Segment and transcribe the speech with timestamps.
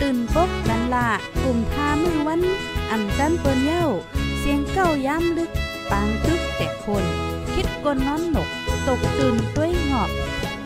[0.00, 1.08] ตื่นปกกันละ
[1.42, 2.42] กลุ่มท่ามือวัน
[2.90, 3.86] อันจันเปิ้นเย้า
[4.38, 5.50] เสียงเก้าย้ำลึก
[5.90, 7.04] ปางตึกแต่คน
[7.54, 8.48] คิดกนน้อนหนก
[8.86, 10.10] ตกตื่นด้วยหงอบ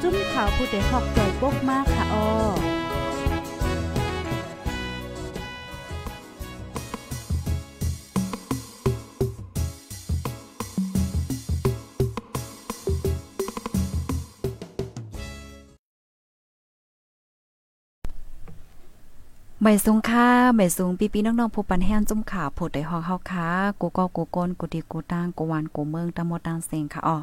[0.02, 2.73] จุ้มข่าวผู้เดหอกใจปกมากค่ะออ
[19.66, 23.48] ไม่สูงค่าไม่สูงปีปีน้องๆผู้ปันแห้งจุ่มขาผู้ใดฮอกเฮาค้า
[23.80, 27.16] กูก็กูโกนกูดีกูตางกูวานกูเมืองตะมดตางเซงค่ะอ๋อ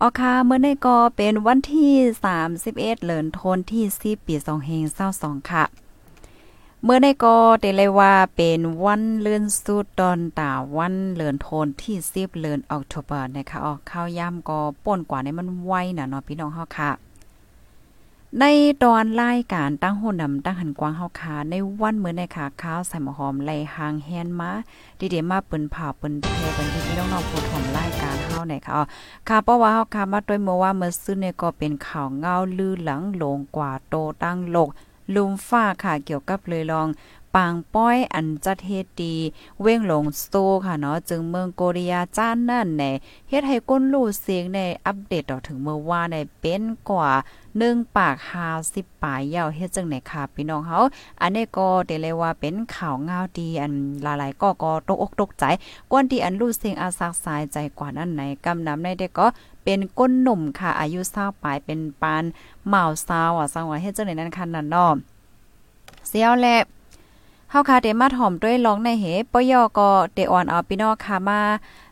[0.00, 1.92] ออค่ะเมื่อในก็เป็นวันที่
[2.36, 4.34] 31เดือนธันที่10ปี
[4.92, 5.64] 2522ค่ะ
[6.84, 16.90] เมื่อในก็ได้เลยว่าเป็นวันเลื่อนสุดตอนตาวันเลื่อนโทนที่10เดือนออกตุเบอร์นะคะออกข้าวย่ำก็ป่นกว่าในมันไวน่ะเนาะพี่น้องเฮาค่ะ
[18.40, 18.44] ใน
[18.84, 24.50] ตอนรายการตั้งโหนำตั้งหันกว้างเฮาคาในวันมื้อในขาข้าวใส่หมอหอมไหลหางแฮนมา
[24.98, 28.80] ดีเดมาเปิ้นผ่าเปิ้นแทเป็นพี่น้องๆผู้ถมรายการเฮาในค่ะ
[29.28, 34.68] ค่ะเพราะว่าเฮาคามาด้วยเมื่อว่าเมื่อซื้อเนี่ยก็เป็นข่าวเงาลือหลังลงกว่าโตตั้งโลก
[35.14, 36.88] ลุมฟ้าค่ะเกี่ยวกับเลยลอง
[37.34, 39.14] ปางป้อยอันจัดเฮ็ดดี
[39.60, 42.92] เว้งหลงสโตค่ะเนาะจึงเมืองโกเรียจ้านนั่นแน่
[43.28, 47.10] เฮ็ดให้ก้นลู่เสียงในอัปเดตต่อถึงเมื่อว่าในเป็นกว่า
[47.58, 50.78] หนึ่งปากหาสิบปลายยาวเฮ็ดจังไหนค่ะพี่น้องเฮา
[51.20, 55.44] อันนี้ก็ได้เลยว่าเป็นข่าวงาวดีอันหลายๆก็ก็ตกอกตกใจ
[55.90, 59.26] กวนที่อันรู้เสียงอาซักสายใจกว่านั้นไหนกำนำในเด็กก็
[59.64, 62.24] เป็นก้นหนุ่มค่ะ อายุ20ปลายเป็นปาน
[62.68, 64.96] เมาซาวอะสังวาเฮ็ดจังไหนนั้นคันนั่นนาะ
[66.08, 66.46] เสียวแล
[67.54, 71.40] เฮาค่ะเดมาถ่อมด้วยลองในเหปยอก็เดออนเอาพี่น้องค่ะมา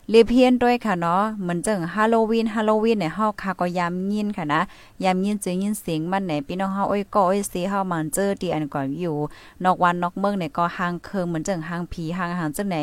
[0.09, 4.61] เลเพียนด้วยค่ะเนาะเหมือนจังฮาโลวีนฮาโลวีนเนี่ยเฮาค่ะก็ยามยินค่ะนะ
[5.03, 9.15] ยามยินจึงยินเสียงมันไหนพี่น้องเฮาอ้อยก็อ้อยสีเฮามันเจอที่อันก่อนอยู่
[9.63, 12.77] นอกวันนอกเมืองเนี่ยก็ห่างเคิงเหมือนจังห่างผีห่างห่างจังไหน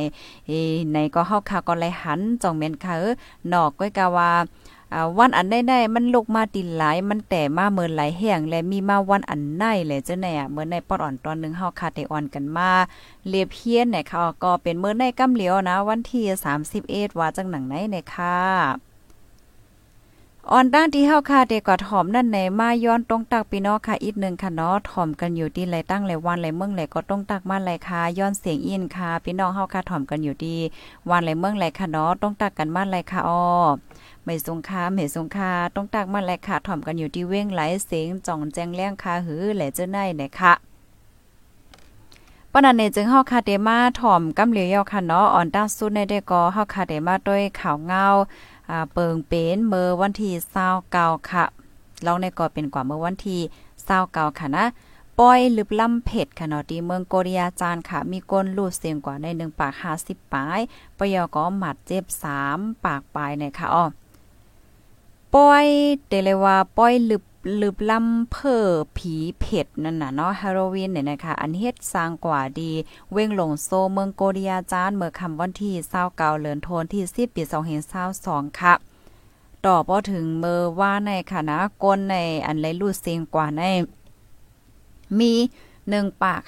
[0.47, 0.53] เอ
[0.91, 3.13] ไหนก็เฮาค่ะก็เลยหันจ่องแม่นค่ะเออ
[3.53, 4.31] นอกก้อยกะว่า
[5.19, 12.71] วันอันได้ ๆ มันลูกมาตินหลาย มันแต่มาเมินหลายแห่งและมีมาวันอันไหนเลยจ้าแน่เมื่อในปอดอ่อนตอนนึงเฮาคาเตออนกันมา
[13.29, 16.25] เลียเพียนเนี่ยค่ะก็เป็นเมื่อในกำเหลียวนะ วันที่
[16.73, 18.88] 31ว่าจังหนังไหนเนี่ยค่ะ
[20.53, 30.57] อ่อนตั้งที่เฮาค่ะเด็กก็ถ่อมนั่นในมาย้อนตรงตักพี่น้องค่ะอีกหนึ่งค่ะเนาะถ่อมกันอยู่ที่ไรตั้งไรวันไรเมืองไรก็ตรงตักมาไรค่ะย้อนเสียงอินค่ะพี่น้องเฮาค่ะถ่อมกันอยู่ดี
[31.09, 33.45] วันไรเมืองไรค่ะเนาะตรงตักกันมาไรค่ะอ้อ
[34.25, 40.53] ไม่สงคาไม่สงคาต้องตักมาแลค่ะถ่อมกันอยู่ที่เว้งไหลเสียงจ่องแจงแล้งคาหือแหละเจ้าในเนี่ยค่ะ
[42.53, 48.05] ปนันเนจึงเฮาคาเดมาถ่อมกำเหลียวยาค่ะเนาะอ่อนด้าสุดในได้ก็เฮาคาเดมาด้วยข่าวเงา
[48.71, 50.33] อ่าเปิงเป็นเมื่อวันที่
[50.81, 51.45] 29ค่ะ
[52.07, 53.41] ลองในก็เป็นกว่าเมื่อวันที่
[53.91, 54.67] 29ค่ะนะ
[55.19, 60.61] ปอยลึบล่ำเผ็ดค่ะเนาะที่เมืองโกรียจานค่ะ มีก้นลูดเสียงกว่าในหนึ่งปากหาสิบปลาย
[60.99, 62.05] ปยอก็หมัดเจ็บ
[62.45, 63.85] 3ปากปลายเนี่ยค่ะอ๋อ
[65.35, 65.67] ป้อย
[66.07, 67.23] เตเลว่าป้อยลึบ
[67.61, 68.65] ลึบลำเพ่อ
[68.97, 72.73] ผีเผ็ดนั่นน่ะเนาะฮาโลวีนเนี่ยนะคะ อันเฮ็ดสร้างกว่าดี
[73.13, 77.43] เว้งหลงโซเมืองโกเรียจานเมื่อคำวันที่29เดือนธันวาคมที่10ปี
[78.01, 78.75] 2022ค่ะ
[79.67, 82.17] ต่อพอถึงเมื่อว่าในค่ะนะก้นใน
[82.47, 83.63] อันไรลูดเสียงกว่าใน
[85.19, 85.33] มี
[85.79, 86.43] 1ปาก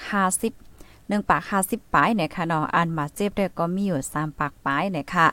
[0.59, 5.27] 50 1ปาก50ปลายเนี่ยค่ะเนาะอันมาเจ็บได้ก็มีอยู่3ปากปลายเนี่ยค่ะ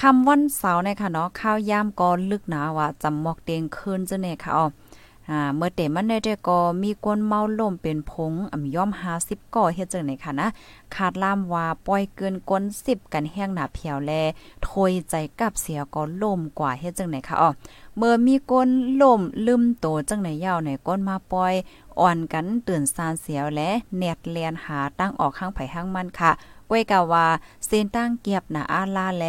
[0.00, 4.66] คำวันเสาร์นะคะเนาะข้าวย่ามก็ลึกหนาว่าจำหมอกเตียงคืนจะเนี่ยค่ะอ๋อ
[5.30, 8.90] อ่าเมื่อเต็มันได้ก็มีกวนเมาล่มเป็นผงอ่ำย่อม
[9.22, 10.48] 50ก่อเฮ็ดจังได๋ค่ะนะ
[10.94, 14.12] ขาดล่ามว่าปล่อยเกินกวน10 กันแห้งหนาเพียวแล
[14.66, 17.50] ถอยใจกับเสียก็ล่มกว่าเฮ็ดจังได๋ค่ะอ๋อ
[17.96, 18.68] เมื่อมีก้น
[19.00, 21.54] ล่มลืมโตจังไหนยาวในก้นมาปล่อย
[22.00, 26.32] อ่อนกันตื่นซานเสียวและแนดเลียนหาตั้งออกข้างไผข้างมันค่ะ
[26.70, 27.26] ก้วยกาว่า
[27.66, 29.24] เส้นตั้งเกียบหนาอาลาแล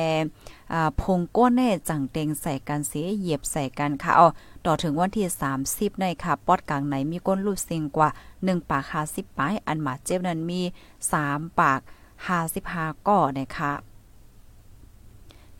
[0.73, 4.27] อ่าพงก้นแน่จังเต็งใส่กันเสียเหยียบใส่กันค่ะเอา
[4.65, 5.27] ต่อถึงวันที่
[5.63, 8.09] 30 ในค่ะ ปอดกลางไหนมีก้นรูดเสียงกว่า
[8.39, 10.61] 1 ปาก50ปาย อันหมาเจ็บนั้นมี
[11.09, 11.79] 3 ปาก
[12.43, 13.73] 55ก่อนะคะ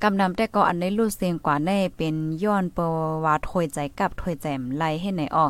[0.02, 2.80] กำนำแต่ก็อันในรูดเสียงกว่าในเป็นย้อนเป
[3.24, 5.46] ว่าถอยใจกับถอยแจมไล่ให้ไหนอ้อ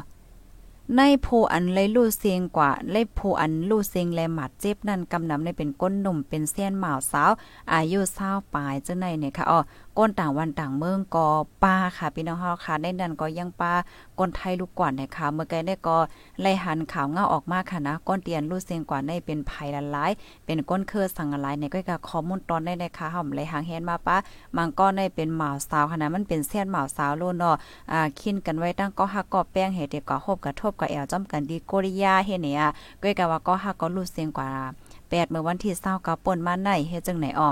[0.97, 7.31] ในผู้อันเลยลู่เสียงกว่าเลยผู้อันลู่เสียงแลหมัดเจ็บนั่นกำนำในเป็นก้นหนุ่มเป็นเสี้ยนหมาวสาว
[7.73, 9.59] อายุเศร้าปลายจังไหนเนี่ยค่ะอ๋อ
[9.97, 11.25] ก้นต่างวันต่างเมืองก็
[11.63, 13.73] ป้าค่ะพี่น้องเฮาค่ะในนั้นก็ยังป้า
[14.19, 15.97] ก้นไทยลูกกว่านะคะเมื่อไกลได้ก็
[16.41, 20.11] ไล่หันข่าวเงาออกมาค่ะนะก้นเตียนลู่เสียงกว่าในเป็นภัยละลาย
[20.45, 24.15] เป็นก้นเครือสังหลายในก็กะข้อมูลตอนได้นะคะห่อมเลยหางแฮนมาป้า
[24.57, 27.55] มังก็ในเป็นหมาสาวค่ะนะมันเป็นเส้นหมาสาวโลนเนาะ
[27.91, 32.61] อ่าคินกันไว้ตั้งก็ฮักก็แป้งเฮ็ดเด็กก็ฮบกระทบกับแอวจ้อมกันดีโกริยาเฮเนี่ย
[33.01, 34.49] ก็กะว่าก็ฮักก็รู้เสียงกว่า
[34.89, 37.51] 8เมื่อวันที่20ก็ป่นมาในเฮ็ดจังไหนอ้อ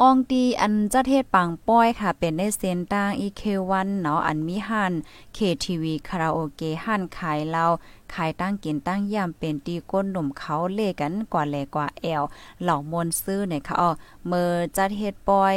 [0.00, 4.92] อองตีอันจะเทศปังป้อยค่ะ เป็นในเซนต่างอีเควันเนาะอันมีหัน
[5.34, 7.66] เคทีวีคาราโอเกะหันขายเหล้า
[8.14, 12.22] ขายตั้งกินตั้งย่ำเป็นตีก้นหนุ่มเขาเล่กันกว่าแลกว่าแอล
[12.62, 13.90] เหล่ามนซื้อเนี่ยค่ะอ๋อ
[14.26, 15.56] เมื่อจะเทศปอย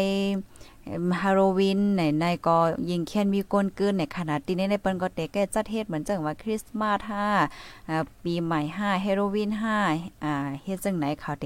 [1.22, 2.58] ฮาโลวีนในในก็
[2.90, 7.00] ยิงแค้นมีก้นเกินในขนาดที่ในในเปิ้นก็เตแก้จัดเฮ็ดเหมือนจังว่าคริสต์มาส
[7.46, 9.52] 5อ่าปีใหม่5ฮาโลวีน
[9.88, 10.34] 5อ่า
[10.64, 11.46] เฮ็ดจังไหนเขาเต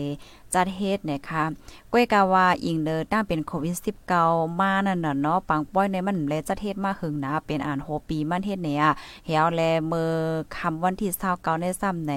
[0.55, 1.43] จัดเฮ็ดนะคะ
[1.93, 3.75] ก้อยกาว่าอิงเดอตั้งเป็นโควิด
[4.17, 8.83] 19มานั่นน่ะเนาะปังป้อยในมันแลจัดเฮ็ดมาหึงนะเป็นอ่านโหปีมันเฮ็ดเนี่ย
[9.25, 10.11] เหี่ยวแลเมื่อ
[10.57, 12.13] คำวันที่29ในซ้ำไหน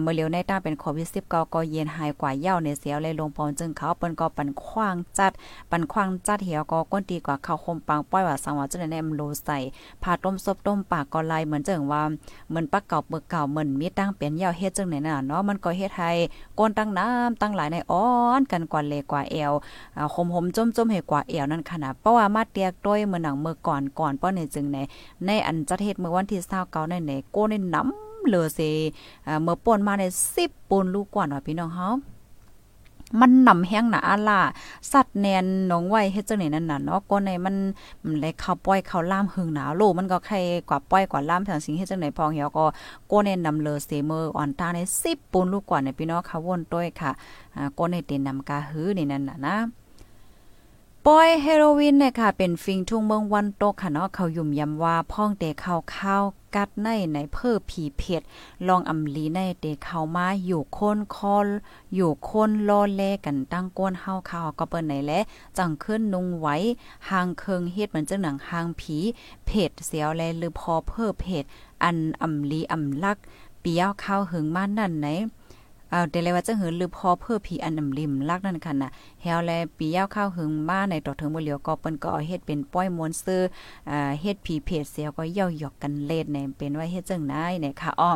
[0.00, 5.32] เมื่อเร็วในตั้งเป็นโควิด19ก็เย็นหายกว่าเย้าในเสียวเลยลงปอนจึงเขาเปิ้นก็ปันขว้างจัด
[5.70, 9.58] ปันขว้างจัดเหี่ยวก็ก้นตีกว่าเข้าคมปังป้อยว่าสังวาจังได๋มโลใส่
[10.02, 12.02] ผ่าต้มซบต้มปากก็ลายเหมือนจังว่า
[12.48, 16.10] เหมือนปักเก่าเบิกเก่าเหมือนมีตั้งเป็นเย้าเฮ็ดจังไหนน่ะเนาะมันก็เฮ็ดให้
[16.58, 18.08] ก้นตั้งน้ำตั้งหลายในอ้อ
[18.38, 19.52] นกันกว่าเลกว่าเอว
[19.96, 24.78] อ่าคมจมเหกว่าเอวนั่นขนาดเพราะว่ามาเตียกต้อยเมื่อหนังเมื่อก่อนก่อนป้อในจึงใน
[25.26, 28.60] ในอันจัดเห็ดเมื่อวันที่29ในในโก้ในน้ำเหลือเส
[29.26, 30.04] อ่าเมื่อป่นมาใน
[30.36, 31.88] 10ปูนลูกกว่าว่าพี่น้องเฮา
[33.20, 34.40] มันนำแห้งหนาอาล่า
[34.92, 37.56] สัตว์แนนน้องไว้เฮ็ดจังไหนนั่นน่ะเนาะก็ในมัน
[38.04, 40.36] มันเลยเข้าป้อยเข้าล่ามหึงหนาโลมันก็ใคร
[40.68, 42.64] กว่าป้อยกว่าล่ามทางสิ่งเฮ็ดจังไหนพองเหี่ยวก็
[43.10, 47.10] ก็ในนำเลอเสเมออ่อนตาใน10ปูนลูกกว่าในพี่น้องค่ะวนต้อยค่ะ
[47.56, 49.56] อ่าก็ในเต็นนำกาหือนี่นั่นน่ะนะ
[51.10, 56.22] ปอยเฮโรวีนเนี่ยค่ะ เป็นฟิงทุ่งเมืองวันโตค่ะเนาะเขายุ่มยำว่าพ่องเตเข้าข้าว
[56.56, 58.22] กัดในในเพิ่อผีเผ็ด
[58.68, 61.36] ลองอำลีในเตเข้ามาอยู่คนคอ
[61.94, 65.12] อยู่คนลอแลกันตั้งก้นเฮาข้าวก็เปิ้นไหนแล
[65.58, 66.56] จังขึ้นนุงไว้
[67.08, 68.96] หางเคิงเฮ็ดเหมือนจังหนังหางผี
[69.46, 71.44] เผ็ดเสียวแลหรือพอเพิ่อเผ็ด
[71.82, 73.16] อันอำลีอำลัก
[73.60, 75.08] เปียวข้าวหึงมานั่นไหน
[75.90, 78.90] เอาเดเลยว่าจะหือลือพอเพื่อผีอันนำริมลักนั่นค่ะน่ะ
[79.22, 83.42] เฮาแลปียาวข้าวหึงมาในต่อถึงบ่เหลียวก็เปิ้นก็เอาเฮ็ดเป็นป้อยมวนซื้อ
[83.90, 88.12] อ่าเฮ็ดผีเพจเสียก็เย่าหยอกกันเล่นในเป็นว่าเฮ็ดจังได๋เนี่ยค่ะอ้อ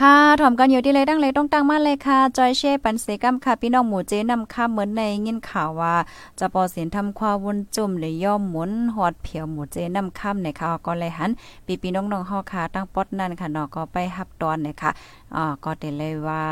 [0.00, 5.94] ค่ะถ่อมกันอยู่ที่เลยตั้งเลยต้องตั้งมาเลยค่ะ จอยเช่ปันเสกัมค่ะ พี่น้องหมูเจนำค่าเหมือนในยินข่าวว่า
[6.38, 11.30] จะปอเสียนทำความวนจุ่มเลยย่อมหมุนหอดเผียวหมูเจนำค่ำในข่าวก็เลยหัน
[11.66, 14.90] ปีปีน้องๆเฮาค่ะตั้งปอดนั่นค่ะเนาะก็ไปฮับตอนเนี่ยค่ะ
[15.36, 16.42] อ่าก็ได้เลยว่า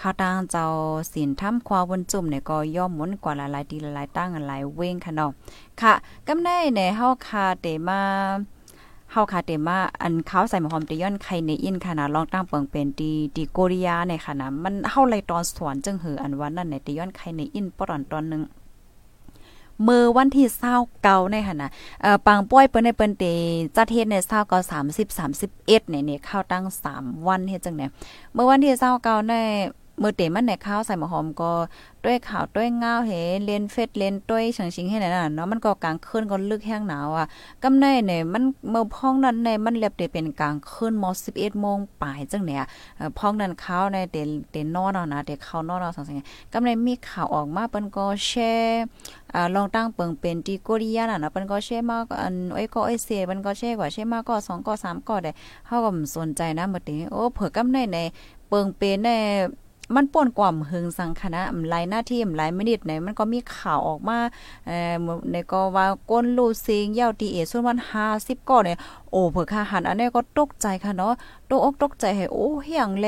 [0.00, 0.66] ข้าวตั้งเจ้า
[1.12, 5.30] สินทำความวนจุ่มเนี่ยก็ย่อมหมุนกว่าหลายๆดีหลายๆตั้งหลายเว้งค่ะเนาะ
[5.80, 5.92] ค่ะ
[6.26, 8.00] กำได้ในเฮาค่ะเตมา
[9.14, 18.42] เฮาคาเตมาอันเขาใส่หมหอมเตย้อนไข่ในอินค่ะนะลองตั้งเปิงเป็นดีดีโกริยาในค่ะนะมันเฮาไลตอนสวนจึงหืออันวันนั้นในเตย้อนไข่ในอินปอนตอนนึง
[19.82, 21.70] เมื่อวันที่เศร้าเกาในค่ะนะ
[22.02, 23.24] เอ่อปังป้อยเปิ้นในเปิ้นเต
[23.76, 24.58] จัดเฮ็ดในเศร้าเกา
[24.90, 26.64] 30 31เนี่ยเนี่ยเข้าตั้ง
[26.96, 27.86] 3 วันเฮ็ดจังได๋
[28.32, 29.34] เมื่อวันที่เศร้าเกาใน
[30.02, 31.52] มื่อเตมันในข้าวใส่หมอหอมก็
[32.04, 33.10] ด้วยข่าวด้วยเงาเฮ
[33.44, 37.26] เลนเฟสเลนด้วยเฉิงชิงให้ไหนน่ะเนาะมันก็กลางคืนก็ลึกแห้งหนาวอะ
[37.62, 42.62] กำในเนี่ยมันเมื่อพ้องนั้นในมันเรียบได้เป็นกลางคืนม11โมงปลายจังเนี่ย
[43.18, 44.16] พ้องนั้นข้าวในเต
[44.50, 48.82] เตนอนเอานะเตเข้านอนเอาสังๆกำในมีข่าวออกมาเปิ้นก็แชร์
[49.34, 55.32] อ่าลองตั้งเปิงเป็นที่โกริยาน่ะนะเปิ้นก็แชร์มากอันไอ้ก็ไอ้เสเปิ้นก็แชร์กว่าแชร์มาก็2ก็3ก็ได้
[55.66, 57.98] เฮาก็สนใจนะบัดนี้โอ้เผื่อกำในใน
[58.48, 59.10] เปิงเป็นใน
[59.94, 64.18] มันป่วนกว่าหึงสังคณะหลายหน้าที่หลายมินิตไหนมันก็มีข่าวออกมา
[64.66, 64.94] เอ่อ
[65.30, 67.78] ในก็ว่าก้นลูซิงเยาตีเอส่วนมัน
[68.12, 68.78] 50ก็เนี่ย
[69.12, 71.12] โอ้เผื่อค่าหันอันนี้ก็ตกใจค่ะเนาะ
[71.50, 73.06] ตกอกตกใจให้โอ้เฮียงแล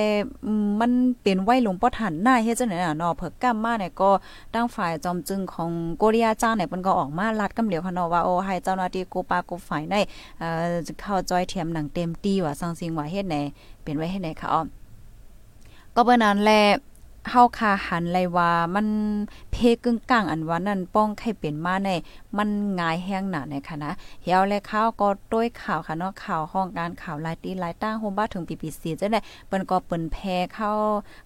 [0.80, 0.92] มัน
[1.22, 4.10] เป็นไว้หลวงพ่อทันหน้าเฮ็ดจังได๋น่ะเนาะเผื่อกำมาเนี่ยก็
[4.54, 9.94] ตั้งฝ่ายจอมจึงของโกเรียจ้าเนี่ยเพิ่นก็ออกมาลัดกำเหลียวค่ะเนาะว่าโอ้ให้เจ้าหน้าที่กูปากูฝ่ายใน
[10.38, 13.36] เอ่อเข้าจอยเทียมหนังเต็มตีว่าสังสิงว่าเฮ็ดไหน
[13.82, 14.62] เป็นไว้เฮ็ดไหนค่ะอ้อ
[15.98, 16.52] ก็เปิ้นนั้นแล
[17.30, 18.86] เฮาคาหันเลว่ามัน
[19.52, 21.90] เพกึ่งกลางอันว่านั่นป้องไข่เป็นมาใน
[22.36, 22.48] มัน
[22.80, 30.70] ง่ายแห้งหนาในค่ะนะเฮียวและข้าวก็ต้วยข่าวค่ะเนาะข่าวห้องการข่าวลายตีลายตั้งโฮมบ้าถึงปีปีสีจังได๋เปิ้นก็เปิ้นแพ้เข้า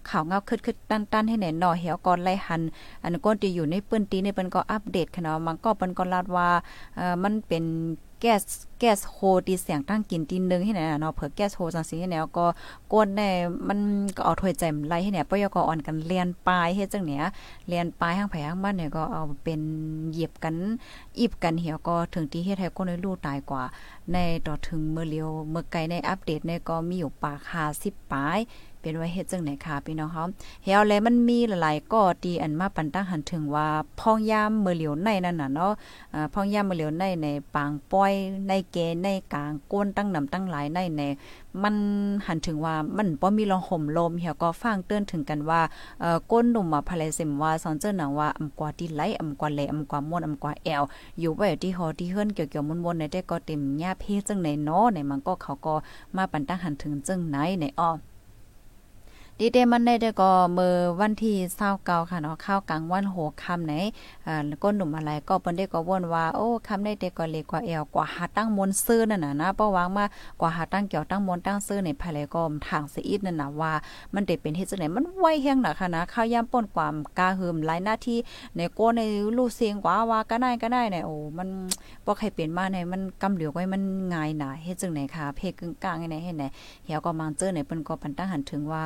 [0.09, 2.61] ข่าวเงาคึดๆตันๆให้แน่นอเฮียวก่อนไล่หัน
[3.03, 6.49] อันก้นที่อยู่ในเปิ้นตีในเปิ้นก็อัปเดตค่ะเนาะมันก็เปิ้นก็ลาดว่า
[6.95, 7.63] เอ่อมันเป็น
[8.21, 8.43] แก๊ส
[8.79, 12.45] แก๊สโฮตีเสียงตั้งกินตีนึงให้ไหนเนาะเผื่อแก๊สโฮจังซี่ให้แนวก็
[12.91, 13.29] กวนแน่
[13.67, 13.79] มัน
[14.15, 17.23] ก็เอาถ้วยใจมไล่ให้เนี่ยปยกอ่อนกันเรียนปลายเฮ็ดจังเนี้ย
[17.67, 19.61] เรียนปลายห้างไผห้างบ้านเนี่ยก็เอาเป็น
[20.11, 20.55] เหยียบกัน
[21.19, 23.63] อีบกันเหี่ยวก็ถึงที่เฮ็ดให้คนในลูกตายกว่า
[24.13, 27.39] ในต่อถึงเมื่อเลียวเมื่อไกลในอัปเดตในก็มีอยู่ปาก
[27.75, 28.39] 50ปลาย
[28.81, 30.23] เป็นไว้เฮ็ดจังไหนค่ะพี่น้องเฮา
[30.63, 33.67] เฮาแลมันมีหลายๆก็ดีอันมาปันตั้งหันถึงว่า
[33.99, 35.71] พองยามเมื่อเหลียวในนั่นน่ะเนาะ
[36.13, 38.13] อ่าพองยามเมื่อเหลียวในในปางป้อย
[38.47, 41.01] ในเกในกลางก้นตั้งนำตั้งหลายในใน
[41.63, 41.75] มัน
[42.27, 45.61] หันถึงว่ามันบ่มีลองห่มลมเฮียก็ฟังเตือนถึงกันว่า
[46.01, 50.83] เอ่อก้นหนุ่มมาภายเสมว่าสอนเจ้าหนังว่าอำกว่าที่ไหลอำกว่าแลอำกว่าม่วนอำกว่าแอว
[51.19, 55.73] อยู่ไว้ที่หอที่เฮิรนเกี่ยวๆมวนๆในแต่ก็เต็มหญ้าเพจังไหนเนาะในมันก็เขาก็
[56.15, 57.91] มาปันตั้งหันถึงจังไหนในอ้อ
[59.43, 61.33] ดีเดมันได้ก็เมื่อวันที่
[61.69, 63.73] 29ค่ะเนาะข้าวกลางวันโหค่ำไหน
[64.27, 70.05] อ่าก้นหนุ่มอะไรก็เปิ้นได้ก็ว่นว่าโอ้คำได้เด็กก็เล็กกว่าแอวกว่าหาตั้งมนซื้อนั่นน่ะนะเพราะวางมา
[70.41, 73.71] กว่าหาตั้งเกี่ยวตั้งมนตั้งซื้อในภายไหลก็ทางสิอีดนั่นน่ะว่า
[74.13, 78.17] มันได้เป็นเฮ็ดจังได๋มันไวแฮงน่ะค่ะนะข้าวยาป่นความกาหืมหลายหน้าที่
[78.55, 79.01] ในโกใน
[79.37, 81.49] ลูกเสียงกว่าว่าก็ได้ก็ได้เนี่ยโอ้มัน
[82.05, 83.81] บ่ใครเป็นมาในมันกำเหลียวไว้มัน
[84.13, 86.43] ง่ายน่ะเฮ็ดจังได๋ค่ะเพกึ่งกลางไหนเฮ็ดไหน
[86.85, 88.83] เหี่ยวก็มังเจอในเปิ้นก็ปันตั้งหันถึงว่า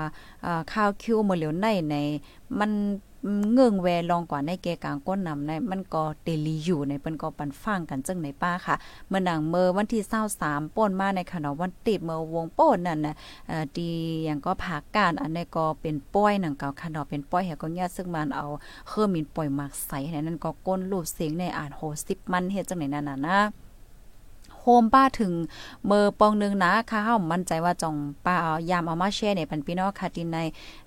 [0.73, 1.95] ข้าวคิวมื้อเหลียวในใน
[2.59, 2.71] มัน
[3.51, 8.75] เงื่องแวลองกว่าในเกกลางก้นนำในมันก็เตลีอยู่ในเปิ้นก็ปันฟังกันจังในป้าค่ะ
[9.07, 10.03] เมื่อหนังเมื่อวันที่
[10.39, 13.15] 23ป่นมาในขณะวันติดเมื่อวงโป้นนั่นน่ะ
[13.47, 13.89] เอ่อดี
[14.25, 18.45] อย่างก็ภาคการอันนี้ก็เป็นป้อยหนังเก่าขนาดเป็นป้อยเฮก็ญาซึ่งมันเอา
[18.87, 23.39] เครื่องมินปล่อยหมักใส่นั่นก็ก้นรูปเสียงในอ่านโห10มันเฮ็ดจังไหนนั่นน่ะนะ
[24.67, 25.33] โฮมป้าถึง
[25.85, 27.95] เมอปองนึงนะค่ะเฮามั่นใจว่าจ่อง
[28.25, 30.37] ป้าเอายามเอามาแชร์ในปันพี่น้องค่ะที่ใน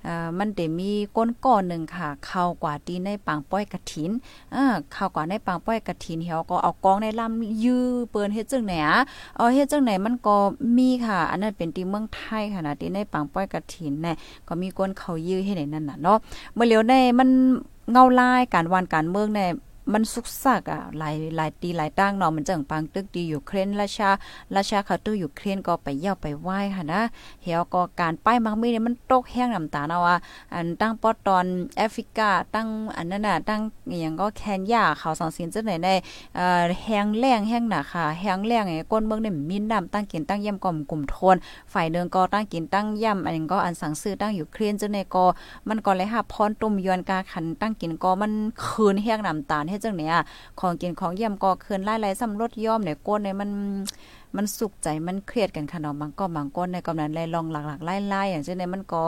[0.04, 4.10] เอ่อมันได้มีก้นก้อนหนึ่งค่ะเข้ากว่าที่ในปางป้อยกระถิน
[4.52, 8.98] เออเข้ากว่าในปางป้อยกระถินเฮาก็เอากองในลำยื้อเปิ้นเฮ็ดจังไหนอะ
[9.36, 10.36] เอาเฮ็ดจังไหนมันก็
[10.76, 14.16] มีค่ะ อันนั้นเป็นที่เมืองไทยค่ะนะที่ในปางป้อยกระถินเนี่ย
[14.48, 16.18] ก็มีก้นเขายื้อให้ในนั่นน่ะเนาะ
[16.54, 17.28] เมื่อเหลียวในมัน
[17.92, 19.40] เงาลายการวันการเมืองใน
[19.92, 24.10] มันสุกซักอะหลายหลายตีหลายตั้งเนาะมันจังปังตึกดีอยู่เครนราชา
[24.56, 27.02] ราชาคาตู้อยู่เครนก็ไปเยี่ยวไปไหว้ค่ะนะ
[27.42, 30.16] เฮียก็การป้ายมักมีเนี่ยมันตกแห้งน้ำตาเนาะว่า
[30.54, 32.66] อันตั้งปอตอนแอฟริกาตั้ง
[32.96, 33.60] อันนั้นน่ะตั้ง
[34.00, 35.94] อย่างก็แคนยาเขาสองสินจังไหนได้
[36.36, 41.36] เอ่อแห้งแล้งแห้งหนาค่ะแห้งแล้งไอ้ก้นเมืองเนี่ยมีน้ำตั้งกินตั้งย่ำก่อมกลุ่มทน
[41.72, 45.24] ฝ่ายเดินก็ตั้งกินตั้งย่ำอันก็อันสั่งซื้อตั้งอยู่เครนจังไหนก็
[45.68, 48.32] มันก็เลยหาพรตุ่มยวนกาขันตั้งกินก็มัน
[48.64, 50.14] คืนแห้งน้ำตาลเฮ็ดจังเนี่ย
[50.60, 53.50] ของกินของเยี่ยมก็คืนไล่ๆสำรถย่อมเนี่ยก้นเนี่ยมัน
[54.36, 59.02] มันสุขใจมันเครียดกันขนาดบางก็บางก้นในกำนันไล่ลองหลักๆไล่ๆอย่างเช่นในมันก่อ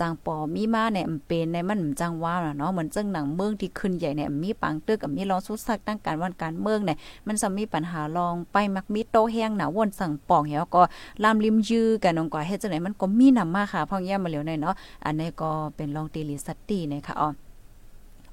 [0.00, 6.96] จางปอมีมาเนี่ยมันเป็นในมันจังว่าเนาะเหมือนจังหนังเมืองที่ขึ้นใหญ่เนี่ยมีปังตึกกับมีรองสุดสักตั้งการวันการเมืองเนี่ย
[7.26, 10.82] มันจะมีปัญหาลองไปมักมีโตแห้งหนาวนสั่งป่องเหี่ยวก็
[11.22, 17.45] ลามริมยื้อกันองกว่าเฮ็ดจังไหนมันก็มีนำมาค่ะพ่อแย่มาเหลียวหน่อยเนาะอันนี้ก็เป็นลองตีลิสตี้นะคะอ๋อ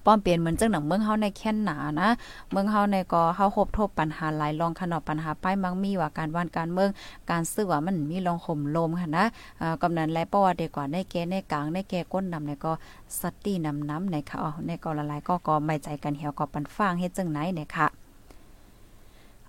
[0.06, 2.10] ป้อมเปลี่ยนเหมือนจังหนังเมืองเฮาในแค่นหนานะ
[2.52, 6.90] เมืองเฮาในก็เฮาพบทบปัญหาหลายรองขนอปัญหาป้ายมังมีว่าการวานการเมือง
[7.32, 9.26] การซื้อว่ามันมีรองข่มลมค่ะนะ
[9.82, 12.72] กำเนันและป้อวัติกว่าในแก่ในกลางในแก่ก้นนำในก็
[13.20, 17.88] สตี้นำน้ำในค่ะอ๋อในก็ละลายก็ก็ไม่ใจกันเหี่ยวก็ปันฟางเฮ็ดจังไหนเนี่ยค่ะ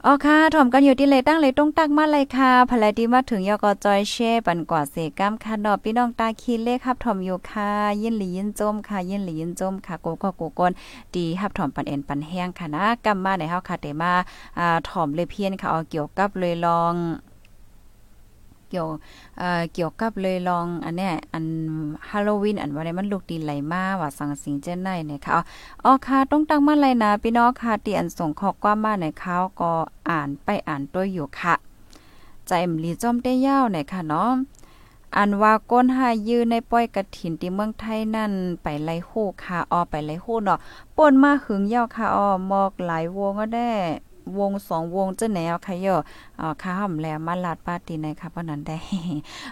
[0.06, 7.70] อ๋อค่ะถ่อมกันอยู่ที่เลยตั้งเลยต้องตักมาเลยค่ะภรรยดีมาถึงยอกอจอยเช่ปันกว่าเสกัมค่ะดอกพี่น้องตาคีเลขครับถ่อมอยู่ค่ะ
[8.02, 10.72] ยินหลียินจมค่ะยินหลียินจมค่ะโกก็โกกน
[11.14, 14.12] ดีฮับถ่อมปันเอ็นปันแห้งค่ะนะกำมาในเฮาค่ะเตมา
[14.58, 16.94] อ่าถ่อมเลยเพี้ยนค่ะเอาเกี่ยวกับเลยลอง
[18.70, 18.88] เกี่ยว
[19.38, 21.44] เอ่อเกี่ยวกับเลยลองอันเนี้ยอัน
[22.08, 25.32] ฮาโลวีนอันว่าได้มันลูกดีไหลมาว่าสังสิงเจนได้เนี่ยค่ะ
[25.84, 29.72] อ๋อค่ะต้องตั้งมาเลยนะพี่น้องค่ะที่อันส่งข้อความมาในเขาก็
[30.10, 31.54] อ่านไปอ่านตัวอยู่ค่ะ
[32.46, 34.30] ใจมลีจอมได้ยาวเนี่ยค่ะเนาะ
[35.16, 39.10] อันว่าก้นหายื้อในป้อยกระถินที่เมืองไทยนั่นไปไล่โฮ
[39.44, 40.58] ค่ะออไปไล่โฮเนาะ
[40.96, 43.70] ป่นมาหึงยาวค่ะออหมอกหลายวงก็ได้
[44.38, 46.00] วงสองวงเจะแนวค่ะเยอะ
[46.40, 48.78] อ่าค่ะห่ำแลมาลาดปาตีในค่ะเพราะนั้นได้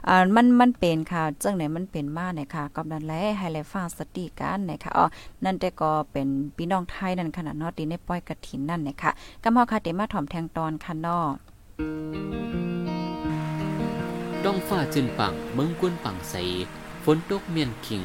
[0.09, 5.05] อ่ามันมันเป็นค่ะจังไหนมันเป็นมาเนี่ยค่ะกำนันแลให้แลฟังสติกันนะคะอ๋อ
[5.45, 9.11] นั่นแต่ก็เป็นพี่น้องไทยนั่นขนาดเนาะตีในป้อยกระถินนั่นเนี่ยค่ะ
[9.43, 11.29] กำเฮาค่ะเตมาถ่อมแทงตอนค่ะนาะ
[14.45, 16.35] ด้องฟ้าจืนปังเมืองกวนปังใส
[17.05, 18.03] ฝนตกเมียนขิง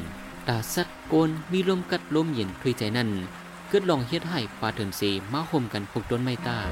[0.48, 3.10] ตาสัดโกนมีลมกัดลมเย็นพรีใจนั่น
[3.72, 5.02] กิดลองเฮ็ดให้ปลาเถินเส
[5.34, 6.68] มาห่มกันพวกต้นไม้ตาอ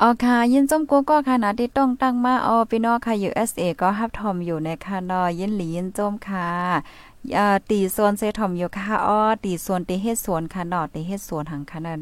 [0.00, 6.50] อ๋อค่ะ ยินจมกูก็ขนาดที่ต้องตั้งมาอ๋อพี่น้องค่ะ USA ก็ฮับทอมอยู่ในค่ะนาะยินหลียินจมค่ะ
[7.70, 12.00] ตีส่วนเซทอมอยู่ค่ะอ๋อตีส่วนตีเฮ็ดสวนค่ะนาะตีเฮ็ดสวนหังค่ะนั่น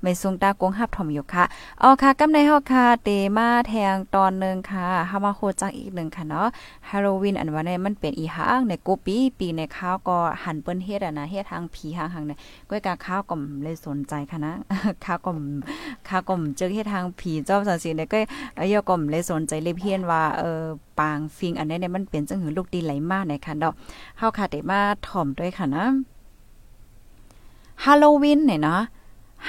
[0.00, 1.44] ไม่สูงตากงฮับทอมอยู่ค่ะ
[1.82, 6.46] อ๋อค่ะกำในเฮาค่ะเตมาแทงตอนนึงค่ะเฮามาโคจังอีกนึงค่ะเนาะ
[6.88, 12.38] ฮาโลวีนอันว่าเนี่ยมันเป็นอีหางในกูปีปีในข้าวก็หันเปิ้นเฮ็ดอะนะเฮ็ดทางผีหางหังเนี่ย
[12.70, 14.52] ก้อยกะข้าวก็เลยสนใจค่ะนะ
[15.04, 15.30] ข้าวก็
[16.08, 18.18] ข้าวก็เจอเฮ็ดทางผีเจ้าสังสีเนี่ยก็
[18.72, 20.62] ยอก็เลยสนใจเลยเพียนว่าเออ
[20.98, 23.74] ปางฟิงอันนี้เนี่ยมันเป็นจังหือลูกดีไหลมากในค่ะเนาะ
[24.18, 25.86] เฮาค่ะได้มาถ่อมด้วยค่ะนะ
[27.84, 28.82] ฮาโลวีนเนี่ยเนาะ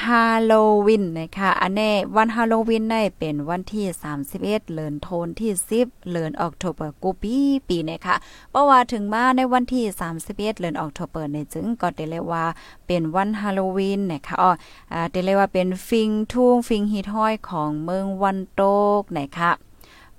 [0.05, 0.53] ฮาโล
[0.85, 3.85] วีนนะคะอันนี้วันฮาโลวีนได้เป็นวันที่
[4.25, 8.15] 31เดือนธันที่ 10เดือนออกตุเบอร์กูปีปีนะคะ
[8.51, 12.45] เพราะว่าถึงมาในวันที่ 31เดือนออกตุเบอร์ในจึงก็ได้เรียกว่า
[12.87, 14.51] เป็นวันฮาโลวีนนะคะอ๋อ
[14.93, 18.61] อ่าได้เรียกว่าเป็นฟิงทุ่งฟิงฮิตห้อยของเมืองวันโต
[18.99, 19.51] กนะคะ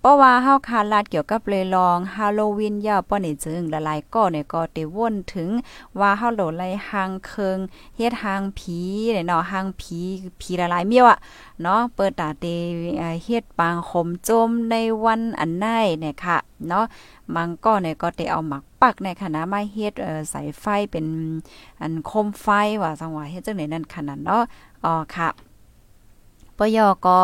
[0.04, 5.50] เพราะว่าเฮาคาลาดเกี่ยวกับเลยลองฮาโลวีนยาวป้อนี่จึงละลายก็เนี่ยก็ติวนถึง
[5.98, 7.58] ว่าเฮาโหลไลหางเคิง
[7.96, 8.78] เฮ็ดหางผี
[9.12, 9.98] เนี่ยเนาะหางผี
[10.40, 11.18] ผีละลายเมียวอะ
[11.62, 12.46] เนาะเปิดตาเต
[13.24, 15.66] เฮ็ดปางขมจมในวันอันไหน
[16.00, 16.84] เนี่ยค่ะเนาะ
[17.34, 21.06] มังก็เนี่ยก็ได้เอาหมักปักในคณะมาเฮ็ดเอ่อสายไฟเป็น
[21.80, 22.46] อันคมไฟ
[22.82, 24.42] ว่าจังหวะเฮ็ดจังได๋นั่นขนาดเนาะ
[24.84, 25.28] อ๋อค่ะ
[26.58, 27.18] ปยอก็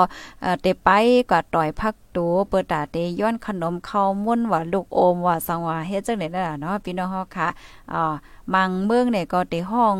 [0.61, 0.89] เตไป
[1.31, 7.49] ก็ต่อยพักตูเปิดตาเตย้อนขนมข้าวมุ่นว่าลูกโอมว่าสังว่าเฮ็ดจังได๋น่ะเนาะพี่น้องเฮาค่ะ
[7.93, 8.15] อ่า
[8.55, 9.95] มังเมืองเนี่ยก็เตห้อง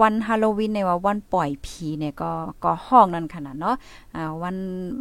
[0.00, 2.30] วันฮาโลวีนในว่าวันปล่อยผีเนี่ยก็
[2.64, 3.76] ก็ห้องนั่นขนาดเนาะ
[4.14, 4.56] อ่าวัน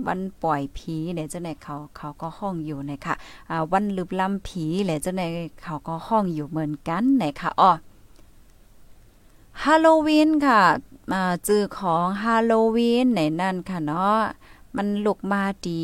[0.07, 3.15] วันปล่อยผีเนี่ยจังได๋เขาเขาก็ห้องอยู่นะคะ
[3.49, 5.27] อ่าวันลึบล้ำผีแหละจังได๋
[5.63, 7.71] เขาก็ห้องอยู่เหมือนกันนะค่ะอ๋อ
[9.63, 10.61] ฮาโลวีนค่ะ
[11.11, 14.21] มาจื้อของฮาโลวีนในนั่นค่ะเนาะ
[14.75, 15.81] มันลุกมาดี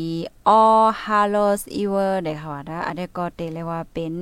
[0.48, 0.62] ออ
[1.02, 4.14] ฮาโลสอีเวอร์ได้ค่ะว่าอันนี้ก็เตเลยว่าเป็น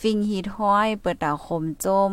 [0.00, 2.12] ฟิงฮีทห้อย เปิดตาคมจม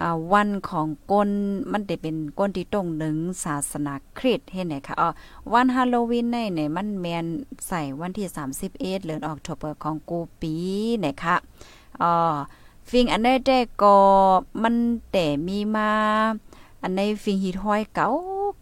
[0.00, 1.30] อ่าวันของก้น
[1.72, 5.08] มันได้เป็นก้นที่ตรงหนึ่งศาสนาคริสต์เห็นไหมคะอ๋อ
[5.52, 7.26] วันฮาโลวีนในเนี่ยมันแมน
[7.68, 8.28] ใส่วันที่
[8.58, 10.54] 31เดือนออกตุเบอร์ของกูปี
[10.98, 11.36] ไหนะคะ
[12.02, 12.12] อ๋อ
[12.90, 13.96] ฟิงอันได้แต่ก็
[14.62, 14.76] มัน
[15.12, 15.90] แต่มีมา
[16.84, 18.08] อันในฟิงฮีทห้อยเก่า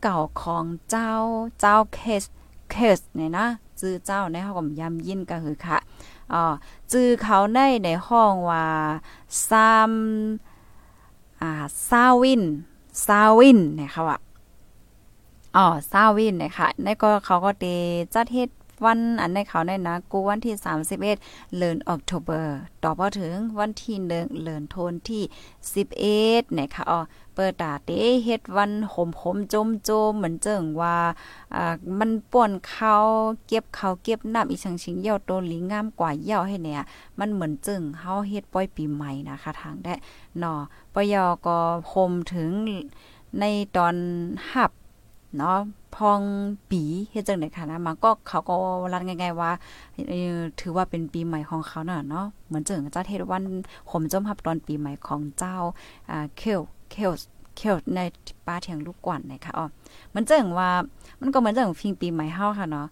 [0.03, 1.13] เก่าของเจ้า
[1.61, 2.25] เจ้าเคส
[2.71, 3.47] เคสเนี่ยนะ
[3.81, 5.79] จื้อเจ้าในห้องยำยินก็คือค่ะ
[6.33, 6.43] อ๋อ
[6.93, 8.65] จื้อเขาในในห้องว่า
[9.49, 9.93] ซาม
[11.41, 11.51] อ่า
[11.89, 12.43] ซาวิน
[13.07, 14.19] ซาวินเนี่ยค่ะว่า
[15.57, 17.65] อ๋อซาวินเนี่ยค่ะในก็เขาก็เต
[18.15, 18.49] จัดเฮ็ด
[18.85, 25.23] วันอันในเขาในนะกูวันที่ 31เดือนออกตุเบอร์ต่อพอถึงวันที่1เดือนธันที่
[25.93, 27.01] 11นะคะอ๋อ
[27.35, 27.91] เปิดตาเต
[28.25, 30.97] เฮ็ดวันขมขมจมจมเหมือนเจิงว่า
[31.55, 32.95] อ่ามันป่วนเขา
[33.47, 36.83] เก็บเขาเก็บน้ำอีชังชิงเยี่ยวโตลิงามกว่าเยี่ยวให้เนี่ย
[37.19, 39.95] มันเหมือนเจึงเฮาเฮ็ดป้อยปีใหม่นะคะทางได้
[40.43, 40.61] นาะ
[40.95, 41.59] ปยอก็
[41.91, 42.51] คมถึง
[43.41, 43.45] ใน
[43.77, 43.95] ตอน
[44.53, 44.73] หับ
[45.39, 45.59] เนาะ
[45.97, 46.21] พอง
[46.71, 48.55] ปีเฮ็ดจังได๋ค่ะนะมันก็เขาก็
[48.93, 49.51] รัดง่ายๆว่า
[50.61, 53.43] ถือว่าเป็นปีใหม่ของเขาน่ะเนาะเหมือนจังจะเฮ็ดวัน
[53.91, 55.57] ขมจมหับตอนปีใหม่ของเจ้า
[56.11, 57.13] อ่าเคลเคล
[57.57, 57.99] เคลใน
[58.47, 59.67] ป้าเทียงลูกกวนนะคะอ๋อ
[60.15, 60.71] มันจังว่า
[61.21, 62.87] มันก็เหมือนจังฟิงปีใหม่เฮาค่ะเนาะ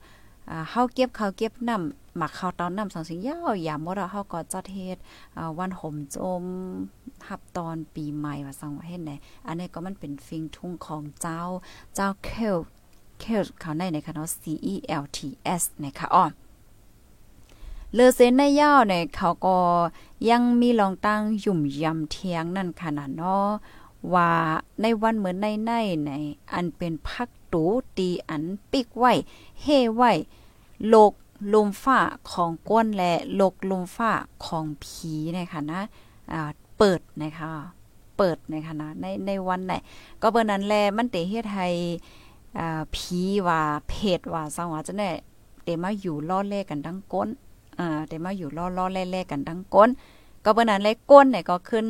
[0.70, 4.98] เฮาเก็บข้าวเก็บน้ำหมักข้าวตอนน้ำสองสิ่งยาวยามบ่เฮาก็จัดเฮ็ด
[5.58, 6.44] วันห่มจม
[7.28, 9.12] หับตอนปีใหม่ว่าสังว่าเฮ็ดไหน
[9.46, 11.40] อันนี้ก็มันเป็นฟิงทุ่งของเจ้า
[11.94, 12.58] เจ้าเคล
[13.20, 15.18] เคลเขาในในคะเนาะ C E L T
[15.60, 16.24] S นะคะอ๋อ
[17.94, 19.56] เลอเซนในย่าวเนี่ยเขาก็
[20.30, 23.48] ยังมีลองตั้งยุ่มยำเทียงนั่นขนาดเนาะ
[24.14, 24.30] ว่า
[24.80, 25.72] ในวันเหมือนในใน
[26.04, 26.10] ใน
[26.52, 27.64] อันเป็นพักตู
[27.98, 29.12] ตีอันปิกไว้
[29.62, 30.12] เฮไว้
[30.88, 31.12] โลก
[31.54, 32.00] ลมฟ้า
[32.32, 34.12] ของก้นและโลกลมฟ้า
[34.46, 35.80] ของผีนะคะนะ
[36.78, 37.52] เปิดนะคะ
[38.16, 39.72] เปิดนะคะนะในในวันไหน
[40.22, 41.68] ก็เบอร์นั้นแลมันเตเฮ็ดให้
[42.94, 45.10] ผีว่าเพศว่าสังวาจะได้
[45.64, 47.28] เตมาอยู่ล่อเล่กันทั้งก้น
[47.78, 49.90] อ่าเตมาอยู่ล่อล่อแล่ๆกันทั้งก้น
[50.44, 51.86] ก็เบอร์นั้นแลก้นเนี่ยก็ขึ้น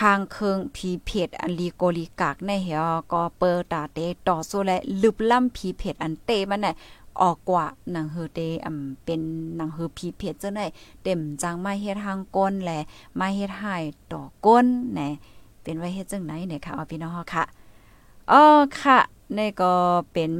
[0.00, 2.80] หางเคิงผีเพจอันลีโกลีกากในเหีย
[3.12, 6.74] ก็เปิดตาเตต่อสู้และลึบล่ำผีเพจอันเตมันน่ะ
[7.22, 9.20] ออกกว่าหนังเฮอเตอำเป็น
[9.56, 10.66] หนังเฮอพีเพจจังได๋
[11.02, 12.78] เต็มจังมาเฮ็ดทางก้นและ
[13.18, 13.76] มาเฮ็ดให้
[14.12, 15.00] ต่อก้นแหน
[15.62, 17.44] เป็นไว้เฮ็ดจังไหนเนี่ยค่ะเอาพี่น้องค่ะ
[18.30, 18.42] อ๋อ
[18.80, 18.98] ค่ะ
[19.34, 19.72] นี่ก็
[20.12, 20.32] เป็น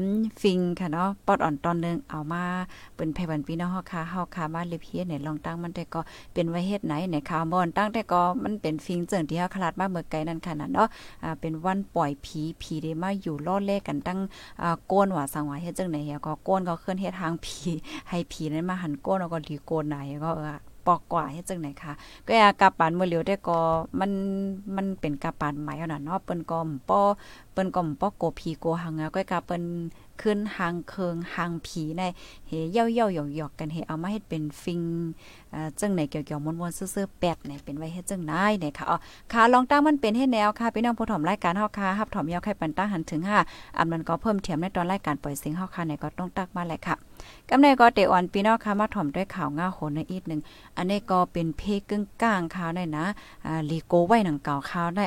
[0.43, 2.45] ฟิงค่ะเนาะปอดอ่อนตอนนึงเอามา
[2.97, 6.01] เป็นไผบันพี่น้องเฮาค่ะเฮาค่ะมาเลยเพียเนี่ยลองตั้งมันแต่ก็
[6.33, 10.89] เป็นไว้เฮ็ดไหนในข่าวมอนตั้งแต่ก็มันเป็นฟิงเจิงที่เฮาคลาดมาเมื่อไกลนั่นค่ะนะเนาะ
[11.23, 14.19] อ่าเป็นวันปล่อยผีผีได้มาอยู่ล่อแลกกันตั้ง
[14.63, 15.97] อ่าโกนว่าสังว่าเฮ็ดจังไหน
[16.27, 17.59] ก็โกนก็เคลื่อนเฮ็ดทางผี
[18.09, 21.93] ให้ผีนั้นมาหันโกนแล้วก็ดีโกนไหนก็เออ ปอกกว่าเฮ็ดจังไหนคะ
[22.27, 23.59] ก็อากาปานมื้อเหลียวได้ก็
[24.01, 24.11] มัน
[24.77, 27.01] มันเป็นกาปานใหม่เอาน่ะเนาะเปิ้นก็ป้อ
[27.53, 29.63] เปิ้นก็ป้อโกพีโกหังก็กาเปิ้น
[30.23, 32.03] ขึ้นหางเคิงหางผีใน
[32.49, 34.81] เฮเย่าๆหยอกๆกันเฮเอามาเฮ็ดเป็นฟิง
[35.55, 38.99] อ่าจังไหนเกี่ยวๆมวนๆซื่อๆแปดเนี่ยเป็นไว้เฮ็ดจังได๋เนี่ยค่ะอ๋อ
[39.33, 46.97] ค่ะลองตั้งมันเป็นเฮ็ดแนวค่ะพี่น้องผู้ถมรายการเฮาค่ะฮับถมยาวไข่ปันตั้งหันถึง5อันมันก็เพิ่มเทียมในตอนรายการปล่อยเสียงเฮาค่ะเนี่ยก็ต้องตักมาแหละค่ะ
[47.49, 50.41] กำในก็เตอ่อนพี่น้องค่ะมาถมด้วยข่าวง่าโหนในอีกนึง
[50.77, 53.05] อันนี้ก็เป็นเพกึ่งกลางข่าวได้นะ
[53.47, 55.07] อ่าลีโกไว้หนังเก่าข่าวได้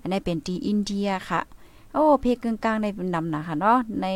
[0.00, 1.40] อันนี้เป็นที่อินเดียค่ะ
[1.96, 4.06] โอ้เพกึ่งกลางในนำนะคะเนาะใน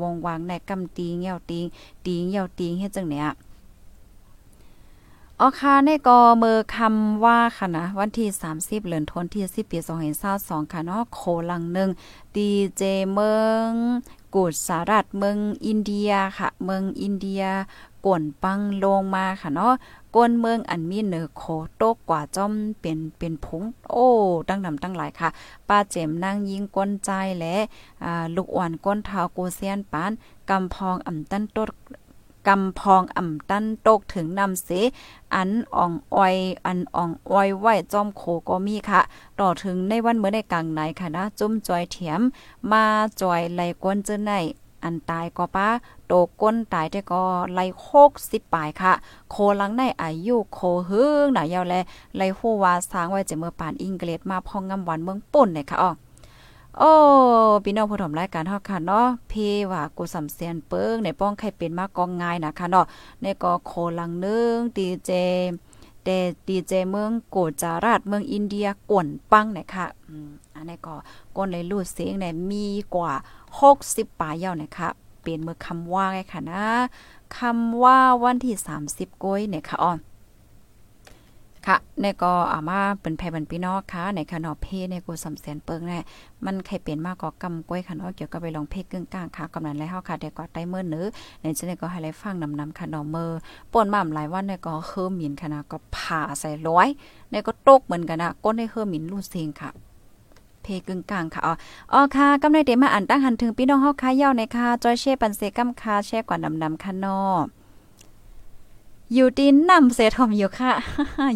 [0.00, 1.66] วงวางในกำตีเหี่ยวตีง
[2.04, 3.26] ตีเหี่ยวตีงเฮ็ดจังเนี่ย
[5.40, 9.78] ออคาในก็เมือคำว่าค่ะนะวันที่ 30เดือนธันวาคมที่10ปี
[10.24, 11.90] 2522ค่ะเนาะโคลังหนึ่ง
[12.36, 13.70] ดีเจเมือง
[14.34, 17.42] กูดสารัฐเมืองอินเดียค่ะ เมืองอินเดีย
[18.04, 19.74] กวนปังลงมาค่ะเนาะ
[20.16, 21.42] ก้นเมืองอันมีเหนือโค
[21.76, 24.06] โตกกว่าจอมเป็นเป็นผงโอ้
[24.48, 25.28] ตั้งนำตั้งหลายค่ะ
[25.68, 27.56] ป้าเจมนางยิงก้นใจและ
[28.04, 30.12] อ่าลูกอ่อนก้นเท้าโกเซียนปาน
[30.50, 31.70] กำพองอ่ำตั้นตด
[32.48, 34.68] กำพองอ่ำตั้นโตกถึงนำเส
[35.34, 39.00] อันอ่องอ้อย อันอ่องอ้อยไหวจอมโคก็มีค่ะ
[39.40, 42.20] ต่อถึงในวันเมื่อในกลางไหนค่ะนะจุ้มจอยเถียม
[42.70, 42.84] มา
[43.20, 44.32] จอยไหลกวนเจอไหน
[44.84, 45.68] อันตายก็ป้า
[46.06, 48.92] โตก้นตายแต่ก็ไล่โคกสิบปายค่ะ
[49.30, 51.74] โคลังในอายุโคฮึงหนายาวแล
[52.16, 55.90] ไล่ฮู้ว่าสร้างไว้จะเมื่อปานอังกฤษมาพองงำวันเมืองปุ่นเนี่ยค่ะอ๋อ
[56.78, 56.92] โอ้
[57.64, 59.32] พี่น้องผู้ชมรายการเฮาค่ะเนาะเพ
[59.72, 62.86] ว่ากูสำเสียนเปิ้งในป้องใครเป็นมากองง่ายนะคะเนาะ
[63.22, 65.10] ในก็โคลังนึงดีเจ
[66.06, 66.10] เด
[66.48, 70.94] ดีเจเมืองโกจาราชเมืองอินเดียกวนปังนะคะอืมอันนี้ก็
[71.36, 73.12] ก้นเลยรูดเสียงเนี่ยมีกว่า
[73.66, 74.88] 60ป่ายยาวนะคะ
[75.22, 76.66] เป็นเมื่อคำว่าไงค่ะนะ
[77.38, 78.56] คำว่าวันที่
[78.88, 79.92] 30ก้อยเนี่ยค่ะอ๋อ
[81.66, 85.98] ค่ะในก็อามาเป็นไผบันพี่นองค่ะ ในค่ะเนาะเพในกูสำแสนเปิงแน่
[86.44, 91.06] มันใครเป็นมากก็กำก้อยค่ะเนาะเกี่ยวกับไปลองเพกึ่งกลางค่ะกำนันแล้วเฮาค่ะแต่ก็ได้เมื่อนื้อ
[91.40, 93.30] ในจะได้ก็ให้ไลฟังนำนำค่ะนาะเมื่อ
[93.72, 96.88] ป่นม่ำหลายวันในก็เฮือหมินค่ะนะก็ผ่าใส่ร้อย
[97.30, 99.70] ในก็ตกเหมือนกันนะก้นให้เฮือหมินรูดเสียงค่ะ
[100.62, 101.54] เพกึ่งกลางค่ะ อ๋อ
[101.92, 107.65] อ๋อค่ะกำในเดมาอ่านตั้งหันถึงพี่น้องเฮาค่ะเย้าในค่ะจอยเช่ปันเซกัมค่ะแช่กว่านำนำค่ะนาะ
[109.14, 110.72] อยู่ตีนน้ำเสถมอยู่ค่ะ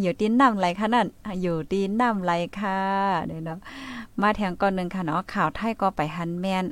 [0.02, 1.06] อยู่ตีนน้ำไหลค่ะนั่น
[1.42, 2.78] อยู่ตีนน้ำไหลค่ะ
[3.44, 3.58] เนาะ
[4.20, 6.64] มาแทงก่อนหนึ่งค่ะเนาะข่าวไทยก็ไปฮันแมน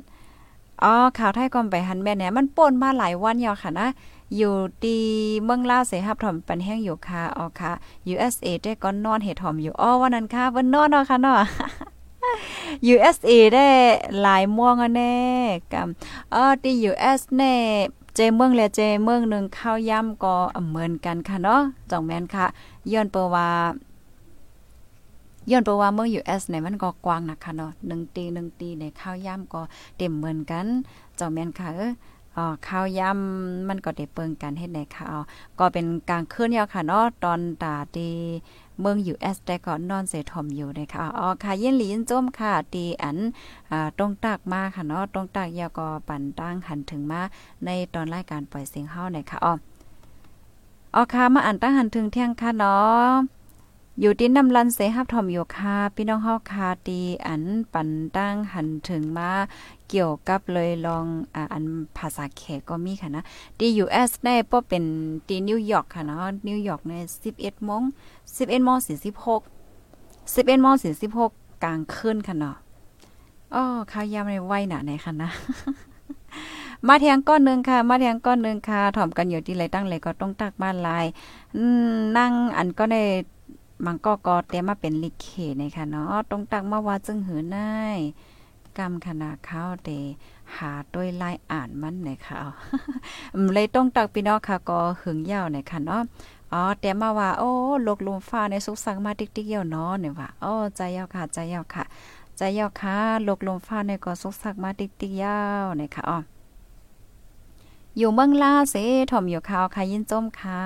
[0.83, 3.87] อ๋อข่าวไทยก็ไปฮันแมนเนี่ยมันป่นมาหลายวันยาวค่ะนะ
[4.35, 4.53] อยู่
[4.85, 4.99] ดี
[5.43, 7.71] เมืองลาวเสฮับถอมปันแห้งอยู่ค่ะอ๋อค่ะ
[8.13, 11.39] USA ได้ก็นอนเห็ดถอมอยู่อ๋อวันนั้นค่ะวันนอนเนาะค่ะเนาะ
[12.93, 13.67] USA ได้
[14.21, 15.17] หลายม่วงอะแน่
[15.73, 15.87] กับ
[16.33, 17.55] อ๋อที่ US แน่
[18.19, 20.35] จเมืองและเจเมืองหนึ่งข้าวย่ำก็
[20.69, 22.45] เหมือนกันค่ะเนาะจ่องแมนค่ะ
[22.91, 23.47] ย้อนเปว่า
[25.51, 29.61] ย้อนเปว่าเมือง US เนี่ยมันก็กว้างนะคะเนาะ1ตี1ตีในข้าวย่ำก็
[29.97, 30.65] เต็มเหมือนกัน
[31.19, 31.91] จองแม่นค่ะเออ
[32.35, 35.19] อ๋อข้าวย่ำมันก็ได้เปิงกันเฮ็ดได้ค่ะอ๋อ
[35.59, 38.09] ก็เป็นกลางคืนยาวค่ะเนาะตอนตาตี
[38.81, 43.17] เมืองอยู่แต่ก็นอนเสถมอยู่เลยค่ะอ๋อค่ะเย็นหลีนจมค่ะตีอัน
[43.71, 47.21] อ่าตรงตากมาค่ะเนาะตรงตากยาวก็ปั่นตั้งหันถึงมา
[47.65, 49.53] ในตอนรายการปล่อยเสียงเฮานะคะอ๋อ
[50.95, 53.38] อ๋อค่ะมาอ่านตั้งหันถึงเที่ยงค่ะเนาะ
[54.01, 59.31] อยู่ที่น้ำลันเสฮับทอมอยู่ค่ะพี่น้องเฮาคาตีอันปั่นตั้งหันถึงมา
[59.89, 61.63] เกี่ยวกับเลยลองอ่าอัน
[61.97, 63.23] ภาษาแขกก็มีค่ะนะ
[63.57, 64.83] ที่ US ได้ป้อเป็น
[65.27, 66.93] ที่นิวยอร์กค่ะเนาะนิวยอร์กใน
[67.29, 67.81] 11โมง
[68.27, 70.75] 11โมง46 11โมง
[71.19, 72.55] 46 กลางคืนค่ะเนาะ
[73.53, 75.29] อ้อข้าวยามในไว้หนาไหนค่ะนะ
[76.87, 81.05] มาแทงก้อนหนึ่งค่ะ มาแทงก้อนหนึ่งค่ะถ่อมกันอยู่ที่ไรตั้งเลยก็ต้องตักบ้านลาย
[82.17, 82.97] นั่งอันก็ใน
[83.85, 85.27] มันก็ก็เตรียมาเป็นลิเค
[85.61, 87.99] นะคะเนาะต้องตักมาว่าจึงหือนาย
[88.77, 89.89] กรรมขนาดข้าวเต
[90.55, 92.37] หาด้วยลายอ่านมันนะคะ
[93.53, 96.01] เลยต้องตักพี่น้องค่ะก็หึงยาวนะคะเนาะ
[96.53, 97.49] อ๋อแต่มาว่า โอ้
[97.83, 101.83] โลกลมฟ้าในสุกสังมาติ๊กๆเยี่ยวเนาะเนี่ยว่าอ๋อใจยาวค่ะใจยาวค่ะ
[102.37, 106.17] ใจยาวค่ะโลกลมฟ้าในก็สุกสักมาติ๊กๆยาวเนี่ยค่ะอ๋อ
[107.97, 108.75] อยู่เมืองลาเส
[109.11, 110.63] ถ่อมอยู่ข่าวค่ะยินจมค่ะ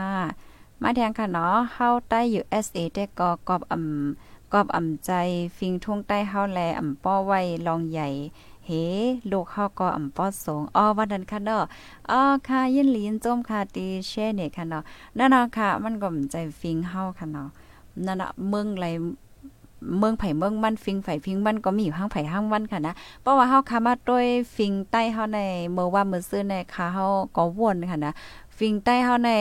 [0.86, 5.12] มาแทงค่ะเนาะเฮาใต้ USA แต่ก็กอบอำกอบอำใจ
[5.58, 8.08] ฟิงทุ่งใต้เฮาแลอำป้อไว้ลองใหญ่
[8.66, 8.72] เฮ
[9.32, 11.64] ลูกเฮาก็อำป้อสงอ้อวันนั้นค่ะเนาะ
[12.12, 14.84] อ้อค่ะยินลีนจมค่ะตีแช่เนี่ยค่ะเนาะ
[15.18, 17.48] นั่นเนาะค่ะ มันก็ใจฟิงเฮาค่ะเนาะ
[18.06, 18.86] นั่นน่ะเมืองไร
[20.00, 25.40] เมืองไผ่เมืองมันฟิงไผ่ฟิงมันก็มีอยู่ห้างไผ่ห้างวันค่ะนะ เพราะว่าเฮาคามาด้วยฟิงใต้เฮาใน
[25.74, 28.14] เมื่อว่าเมื้อซื้อในคาเฮาก็วนค่ะนะ
[28.64, 29.32] ฟิงใต้เฮาใน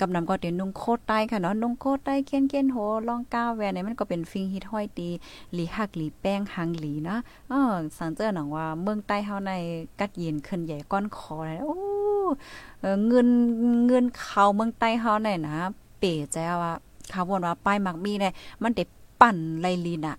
[0.00, 2.76] กำนำก็เดี๋ยวนุ่งโคตรใต้ค่ะเนาะนุ่งโคตรใต้เคียนเคียนโห
[3.08, 5.08] ลองก้าวแวเนี่ยมันก็เป็นฟิงฮิตห้อยตี
[5.52, 7.16] หลีหักหลีแป้งหังหลีนะ
[7.48, 9.52] เออสังเจอหนังว่าเมืองใต้เฮาใน
[10.00, 11.76] กัดเย็นขึ้นใหญ่ก้อนคอเลยโอ้
[13.08, 13.28] เงิน
[13.86, 15.56] เงินเขาเมืองใต้เฮาในนะ
[15.98, 16.72] เป๋ใจว่า
[17.10, 18.84] เขาวนว่าป้ายมักมีเนี่ยมันเด็
[19.20, 20.16] ปั่นไลลีน่ะ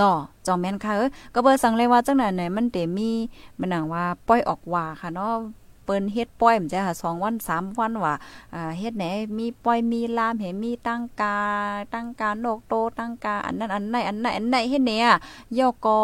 [0.00, 3.10] นาะจอมแม่นค่ะเออก็เบอร์สั่งเลยว่าจังนั้นเนี่ยมันเตมี
[3.58, 5.34] มันหนังว่าป้อยออกว่าค่ะเนาะ
[5.84, 8.14] เปิ้นเฮ็ดป้อยมันจะหา2วัน3วันว่า
[8.54, 9.04] อ่าเฮ็ดไหน
[9.38, 11.38] มีป้อยมีลามเห็นมีตั้งกา
[11.94, 15.06] ตั้งกาโนกโตตั้งกาอันนั้นอันไหนอันไหนอันไหนเฮ็ดเนี่ย
[15.58, 15.98] ย่อก็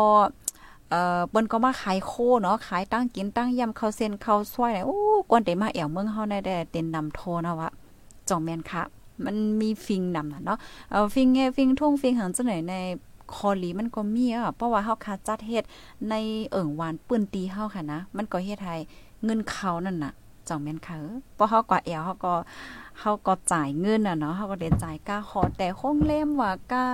[0.90, 2.12] เอ่อเปิ้นก็มาขายโค
[2.42, 4.98] เนาะขายตั้งกินตั้งยำข้าวเส้นข้าวซอยไหนโอ้
[5.30, 6.38] กวนเตมาแอวเมืองเฮาได้
[6.70, 7.70] เต็นนำโทนะวะ
[8.28, 8.82] จองแม่นค่ะ
[9.24, 10.58] มันมีฟิงนำน่ะเนาะ
[10.90, 12.74] เอ่อฟิงแงฟิงทุ่งฟิงหังจังไหนใน
[13.34, 15.64] คอลีมันก็มีอะเพราะว่าเฮาคาจัดเฮ็ด
[16.10, 16.14] ใน
[16.50, 18.76] เอิ่งหวานปื้นตีเฮาค่ะนะ มันก็เฮ็ดให้
[19.24, 20.12] เงินเขานั่นน่ะ
[20.48, 20.96] จ่องแม่นค่ะ
[21.34, 22.34] เพราะเฮาก็แอวเฮาก็
[23.00, 26.84] เฮาก็จ่ายเงินน่ะเนาะเฮาก็ได้จ่ายกาขอแต่คงเล่มว่ากา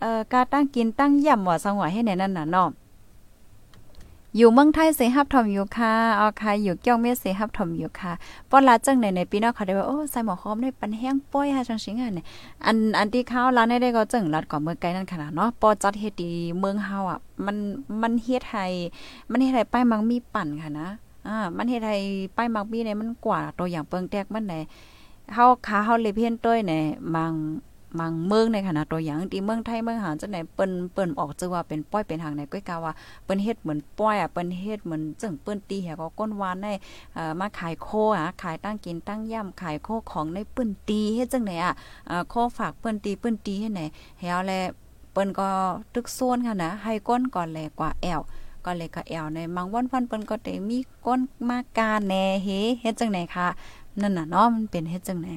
[0.00, 2.70] เอ่อกาตั้งกินตั้งย่ำว่าสังว่าให้แน่นั่นน่ะเนาะ
[4.36, 8.12] อยู่เมืองไทยเสฮับถมอยู่ค่ะเอาค่ะอยู่เกี่ยวเมสเสฮับถมอยู่ค่ะ
[8.50, 12.26] ปอลาจังในในปีนอกเขาได้ว่าโอ้ใส่หมอคอมได้ปันแห้งป้อยฮะจังสิงอะเนี่ย
[12.64, 17.56] อันอันที่เขาร้านได้ก็จังรัดก่อเมืองไกลนั่นขนาดเนาะปอจัดเฮ็ดดีเมืองเฮาอะมัน
[18.02, 18.66] มันเฮ็ดให้
[19.30, 20.88] มันเฮ็ดให้ป้ายมังมีปั่นค่ะนะ
[21.26, 21.96] อ่ามันเฮ็ดให้
[22.36, 24.54] ป้ายมังมีเนี่ยมันกว่าตัวอย่างเปิงแตกมันไหน
[25.34, 26.82] เฮาขาเฮาเลยเพี้ยนต้อยเนี่ย
[27.16, 27.34] มัง
[28.00, 32.92] มังเมืองในขณะตัวอย่างที่เมืองไทยเมืองหาจังไหนเปิ้นเปิ้นออกจือว่าเป็นป้อยเป็นหางในก้อยกาว่า
[33.24, 36.68] เปิ้นเฮ็ดเหมือนป้อยอะเปิ้นเฮ็ดเหมือนจังเปิ้นตีแหก็ก้นวานใน
[37.14, 41.74] เอ่อมาขายโคอะขายตั้งกินตั้งย่ำขายโคของในเปิ้นตีเฮ็ดจังไหนอะ
[42.06, 43.82] เอ่อโคฝากเปิ้นตีเปิ้นตีเฮ็ดไหน
[44.18, 44.52] เฮาแล
[45.12, 45.48] เปิ้นก็
[45.94, 48.20] ตึกโซนค่ะนะให้ก้นก่อนแลกว่าแอว
[48.66, 52.48] ก็เลยก็แอวในมังวันฟันเปิ้นก็ได้มีก้นมาการแน่เฮ
[52.80, 53.48] เฮ็ดจังไหนคะ
[54.00, 55.28] นั่นน่ะเนาะมันเป็นเฮ็ดจังไหน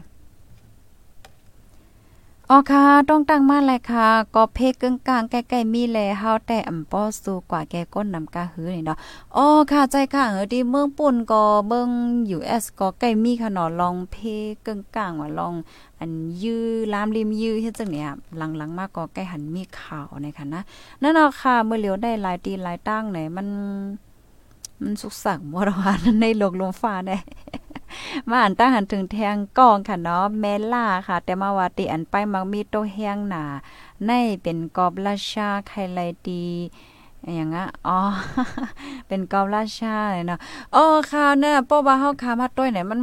[2.51, 8.97] อ๋อค่ะ ต้องตั้งมาแลยค่ะ ก็เพกึ่งกลางใกล้ๆมีแลเฮาแต่อำป้อสู้กว่าแกก้นนำกาหือนี่เนาะ
[9.35, 11.89] อ๋อค่ะ ใจค่ะเออที่เมืองปุ่นก็เบิ่ง
[12.37, 14.15] US ก็ใกล้มีค่ะเนาะลองเพ
[14.65, 15.53] กึ่งกลางว่าลอง
[15.99, 16.11] อัน
[16.43, 20.61] ยื้อลามริมยื้อเฮ็ดจังเนี่ยหลังๆมาก็ใกล้หันมีข่าวในค่ะนะ
[21.01, 23.47] นั่นเนาะค่ะเมื่อเหลียวได้หลายตีหลายตั้งไหนมัน
[24.81, 27.17] มันสุกสักบ่ว่าในโลกลมฟ้าได้
[28.29, 33.43] มาอันตั้งหันถึงแทงกองค่ะเนาะแม่ล่าค่ะ แต่มาวาติอันไปมักมีโตแห้งหนา
[34.05, 34.11] ใน
[34.41, 36.43] เป็นกอบราชาไคไลตี
[37.35, 37.99] อย่างอะอ๋อ
[39.07, 40.39] เป็นกอบราชาเลยเนาะ
[40.75, 42.99] อ๋อค่ะเนี่ยเพราว่าเฮาคามาต้วยไหนมัน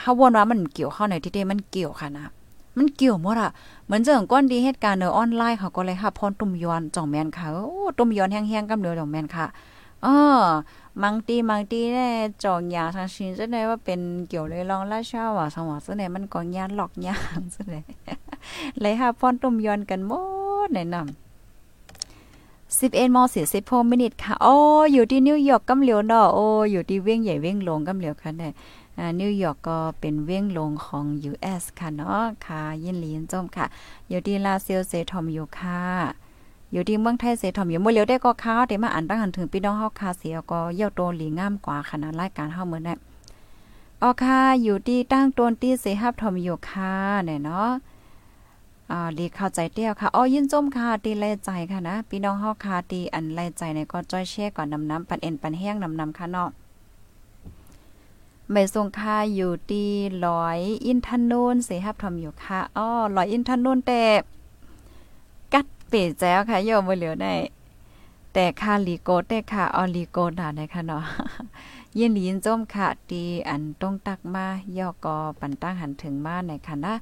[0.00, 2.26] เฮาวนว่ามันเกี่ยวเข้าไหนที่เดมันเกี่ยวค่ะนะ
[2.76, 3.50] มันเกี่ยวหมดอะ
[3.84, 9.46] เหมือนเจังก้อนดีเหตุการณ์เนอออนไลน์เขาก็เลยค่ะพรตุ่มยอนจ่องแมนค่ะโอ้ตุ่มยอนแห้งๆกำเดือจ่องแมนค่ะ
[10.04, 10.16] อ๋อ
[11.02, 12.08] มังตีมังตีแน่
[12.44, 17.76] จองยาทางชินจะได้ว่าเป็นเกี่ยวเลยลองราชาว่าสมองซะไหนมันก็ยานหลอกยางซะไหน
[18.80, 20.12] เลยค่ะพรตุ่มยอนกันหม
[20.66, 24.54] ดแนะนำสิบเอ็ดมอสี่สิบหกมินิทค่ะ โอ้
[24.92, 28.52] อยู่ที่นิวยอร์กกำเหลียวเนาะโอ้ อยู่ที่เวียงใหญ่เวียงลงกำเหลียวค่ะเนี่ย
[29.20, 33.66] นิวยอร์กก็เป็นเวียงลงของ US ค่ะเนาะค่ะ ยินลีนจมค่ะ
[34.08, 35.80] อยู่ที่ลาเซียวเซทอมอยู่ค่ะ
[36.72, 42.98] อยู่ที่เมืองไทยเสถอมอยู่เมื่อเลียวได้ก็ค้าแต่มาอ่านตั้งหันถึงพี่น้องเฮาคาเสียก็เยี่ยวโตหลีงามกว่าขนาดรายการเฮาเหมือนน่ะ
[44.02, 47.70] ออค่ะอยู่ที่ตั้งตนที่เสฮับทอมอยู่ค่ะเนี่ยเนาะ
[48.90, 56.50] อ่าดีเข้าใจเตี้ยวค่ะอ๋อยินจมค่ะตีแลใจค่ะนะพี่น้องเฮาคาตีอันแลใจเนี่ยก็จ้อยแช่ก่อนนำน้ำปันเอ็นปันแห้งนำน้ำค่ะเนาะ
[58.50, 59.90] ไม่ทรงค่าอยู่ที่
[60.26, 64.02] ร้อยอินทนนเสฮับทอมอยู่ค่ะอ๋อร้อยอินทนนแต่
[65.92, 67.34] ปิดแจ้วค่ะโยมบ่เหลียวได้
[68.32, 71.04] แต่ค่าลีโกแต่ค่ะออลีโกน่ะนะคะเนาะ
[71.98, 74.46] ยินยินจมค่ะตีอันต้องตักมา
[74.78, 76.94] ย่อกอปันตั้งหันถึงมาในค่ะนะ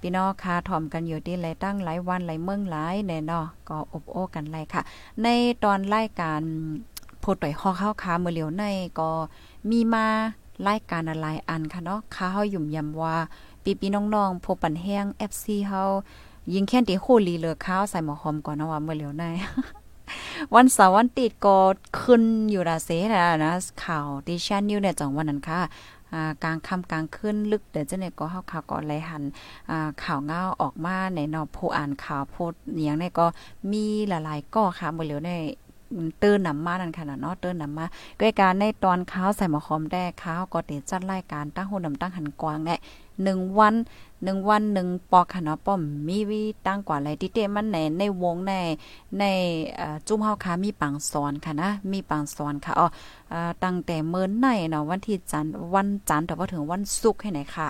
[0.00, 4.82] พี่น้องค่ะถ่อมกันอยู่ที่ไรตั้งหลายวันหลายเมืองหลายแน่เนาะก็อบโอ้กันไรค่ะ
[5.22, 5.26] ใน
[5.64, 6.40] ตอนรายการ
[7.22, 8.64] พูดต่อยข้อเข้าค้าเมื่อเหลียวใน
[8.98, 9.10] ก็
[9.70, 10.06] มีมา
[10.66, 13.16] รายการอะไรอันค่ะเนาะค้าเฮาหยุ่มยำว่า
[13.62, 15.82] ปีปีน้องๆพปันแห้ง FC เฮา
[16.52, 19.24] ยิงแค่ตีโคลีเลอข้าวใส่หมอหอมก่อนนะว่าเมื่อเหลียวใน
[20.54, 21.56] วันเสาร์วันติดก็
[22.00, 23.54] ขึ้นอยู่ราเซนะนะ
[23.84, 25.60] ข่าวดิชันนิวเนี่ยจังวันนั้นค่ะ
[26.42, 29.22] กลางค่ำกลางขึ้นลึกเดี๋ยวจะเนี่ยก็เฮาข่าวก่อนเลหัน
[30.04, 33.26] ข่าวเงาออกมาในนอผู้อ่านข่าวโพดอย่างนี้ก็
[33.72, 35.30] มีหลายๆก็ค่ะเมื่อเหลียวใน
[36.20, 37.86] เตือนนำมานั่นค่ะเนาะเตือนนำมา
[38.20, 42.78] ด้วยการในตอนข้าวใส่หมอคอมแด้ข้าวก็เตจัดรายการตั้งหูนำตั้งหันกวางเนี่ย
[43.22, 43.74] หนึ่งวัน
[44.24, 48.52] หนึ่งวันหนึ่งปอกค่ะเนาะป้อมมีวิตั้งกว่าอะไรที่เตมันในในวงใน
[49.18, 49.24] ใน
[50.06, 52.86] จุ่มเฮาค่ะมีปังสอนค่ะนะมีปังสอนค่ะอ๋อ
[53.64, 57.68] ตั้งแต่เมื่อในเนาะวันที่จันทร์วันจันทร์แต่ว่าถึงวันศุกร์ให้ไหนค่ะ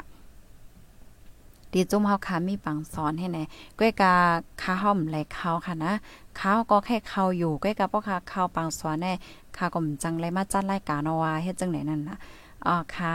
[1.73, 3.39] ตีจุ่มเฮาค่ะมีปังสอนให้ไหน
[3.79, 4.15] ก้อยกา
[4.63, 5.93] ข้าห้อมไหลข้าวค่ะนะ
[6.41, 9.13] ข้าวก็แค่ข้าวอยู่ก้อยกาพ่อค่ะข้าวปังสอนแน่
[9.57, 12.19] ข้าก็มจังเลยมาจัดรายการเอาว่าเฮ็ดจังไหนนั่นน่ะ
[12.69, 13.15] อ๋อค่ะ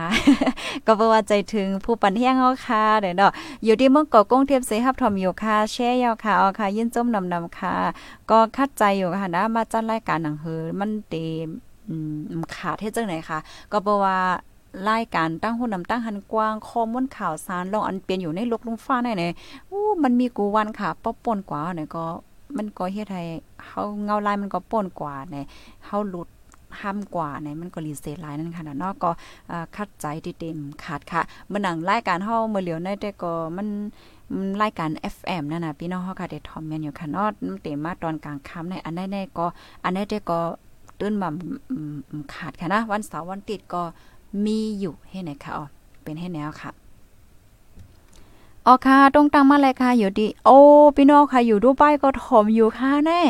[0.86, 3.32] ก็บ่ว่าใจถึงผู้ปันเฮียงเฮาค่ะเด้อเนาะ
[3.64, 7.76] อยู่ที่เมืองเกาะกงเทียบเสฮับทอมอยู่ค่ะแช่ยาวค่ะอ๋อค่ะ ยินจมนำนำค่ะ
[8.30, 11.16] ก็คัดใจอยู่ค่ะนะมาจัดรายการหนังเฮือมันเต
[11.88, 11.96] อื
[12.40, 13.40] มขาดเฮ็ดจังไหนค่ะ
[13.72, 14.18] ก็บ่ว่า
[14.90, 19.34] รายการตั้งหุ่นนำตั้งหันกว้างข้อมูลข่าวสารลองอันเปลี่ยนอยู่ในโลกลุงฟ้าได้เนี่ย
[19.70, 22.06] อู้มันมีกูวันค่ะป๊อป่นกว่าเนี่ยก็
[22.58, 23.24] มันก็เฮ็ดให้
[23.66, 25.46] เฮาเงาลายมันก็ป่นกว่าเนี่ย
[25.86, 26.28] เฮาหลุด
[26.82, 29.10] ห้ามกว่าในมันก็รีเซ็ตหลายนั่นค่ะเนาะก็
[29.76, 33.68] คัดใจที่เต็มขาดค่ะเมื่อหนังรายการเฮาเมื่อเหลียวในแต่ก็มัน
[34.62, 37.30] รายการ FM นั่นน่ะพี่น้องเฮาก็ได้ทอมแม่นอยู่ค่ะเนาะ
[37.62, 39.46] เต็มมาตอนกลางค่ำในอันใดๆก็
[39.84, 40.40] อันใดๆก็
[41.00, 41.30] ตื่นมา
[42.34, 43.84] ขาดค่ะนะ วันเสาร์วันติดก็
[44.46, 45.66] มีอยู่ให้ไหนค่ะอ๋อ
[46.04, 46.72] เป็นให้แนวค่ะ
[48.66, 50.58] อ๋อค่ะตรงตังมาเลยค่ะอยู่ดี โอ้
[50.96, 53.22] พี่น้องค่ะอยู่ดูป้ายก็ถมอยู่ค่ะแน่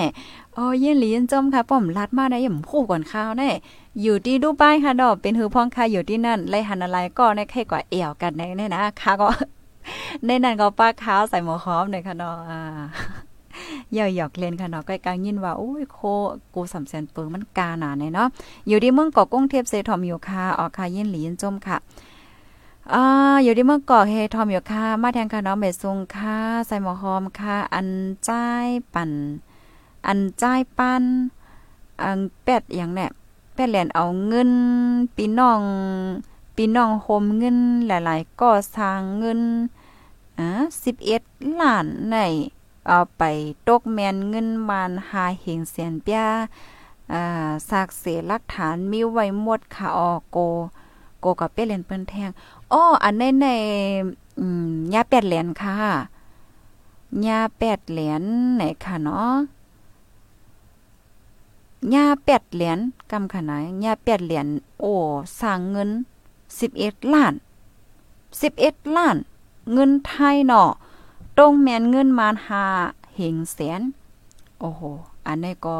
[0.59, 3.49] อ๋อเย็นหลียนจมค่ะป้อมลัดมาได้ย่ำคู่ก่อนข้าวแน่
[4.01, 9.27] อยู่ที่ดูป้ายค่ะดอกเป็นหือพ้องค่ะอยู่ที่นั่นไล่หันอะไรก็ในแค่กว่าเอี่ยวกันในนี่นะค่ะก็
[10.25, 12.59] ในนั้นก็ป้าขาวใส่หมวกหอมเลยค่ะเนาะอ่า
[13.97, 15.99] ย่อยหยอกเล่นค่ะเนาะใกล้กลางยินว่าโอ้ยโค
[16.53, 18.27] กูสำแสนเปิงมันกาหนาเนาะ
[18.67, 21.77] อยู่ที่เมืองเกาะกุ้งเทพเซทอมอยู่ค่ะออกค่ะยินหลียนจมค่ะ
[22.93, 23.03] อ่า
[23.43, 27.87] อยู่ที่เมืองเกาะเฮทอมอยู่ค่ะมาแทงค่ะเนาะเมซุงค่ะใส่หมอหอมค่ะอัน
[28.25, 28.29] ใจ
[28.93, 29.11] ปั่น
[30.05, 31.03] อันจ่ายปัน
[32.01, 33.09] อันเป็ดอย่างเนี่ย
[33.53, 34.51] เป็ดแหลนเอาเงิน
[35.15, 35.61] ปีน้อง
[36.55, 37.57] ปีน้องโฮมเงิน
[37.87, 39.41] หลายๆก็สร้างเงิน
[40.39, 40.47] อ่า
[41.05, 42.15] 11ล้านใน
[42.87, 43.23] เอาไป
[43.67, 46.21] ตกแมนเงินมานหาเหงเสียนเปีย
[47.13, 50.37] อ่าซากเสหลักฐานมีไว้หมดค่ะออโก
[51.21, 52.29] โกกับเปดเหรียญเปิ้นแทง
[52.71, 53.47] อ้ออันในใน
[54.39, 55.75] อืมยาเป็ดเหรียญค่ะ
[57.27, 58.23] ยาแปดเหรียญ
[58.55, 59.33] ไหนค่ะเนาะ
[61.93, 62.79] ญาแปดเหรียญ
[63.11, 64.47] กำขนาดญาแปดเหรียญ
[64.79, 64.93] โอ้
[65.39, 65.89] สร้างเงิน
[66.59, 67.33] สิบเอ็ดล้าน
[68.41, 69.17] สิบเอ็ดล้าน
[69.73, 70.69] เงินไทยเนาะ
[71.37, 72.63] ตรงแมนเงินมานหา
[73.15, 73.81] เหงแสน
[74.59, 74.81] โอ้โห
[75.25, 75.75] อันนี้ก็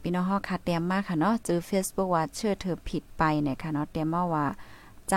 [0.00, 4.46] พี่น้องเฮาค่ะเตรียมมาค่ะเนาะเจอ Facebook ว่าเชื่อเธอผิดไปเนี่ยค่ะเนาะเตรียมมาว่า
[5.10, 5.16] ใจ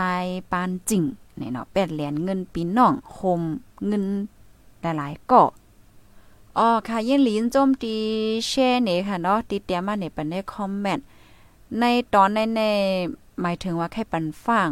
[0.51, 1.03] ปานจริง
[1.37, 3.41] เนี่ยเนาะแปดเหรียญเงินปีน้องโฮม
[3.87, 4.03] เงิน
[4.81, 5.41] หลายๆก็
[6.57, 7.95] อ๋อค่ะยินหลินจมตี
[8.47, 11.05] แช่เนี่ยค่ะเนาะติดเตียมาเนี่ยปันในคอมเมนต์
[11.79, 11.83] ใน
[12.13, 12.61] ตอนในใน
[13.41, 14.69] หมายถึงว่าแค่ปันฟัง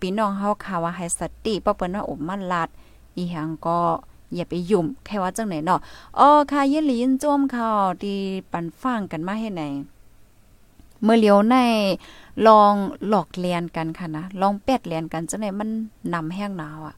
[0.00, 2.68] พี่น้องเฮาค่ะว่าให้สติป้าเปิ้นว่าอบมันลัด
[3.16, 3.78] อีหังก็
[4.34, 5.80] อย่าไปยุ่มแค่ว่าจังไหนเนาะ
[6.18, 7.70] อ๋อค่ะยินหลินจมค่ะ
[8.02, 8.18] ที่
[8.52, 9.62] ปันฟังกันมาให้ไหน
[11.02, 11.54] เมื่อเลียวใน
[12.46, 12.74] ลอง
[13.08, 15.68] หลอกเลียนกันค่ะนะลองแปดเลียนกันจังไหนมัน
[16.14, 16.94] นำแห้งหนาวอะ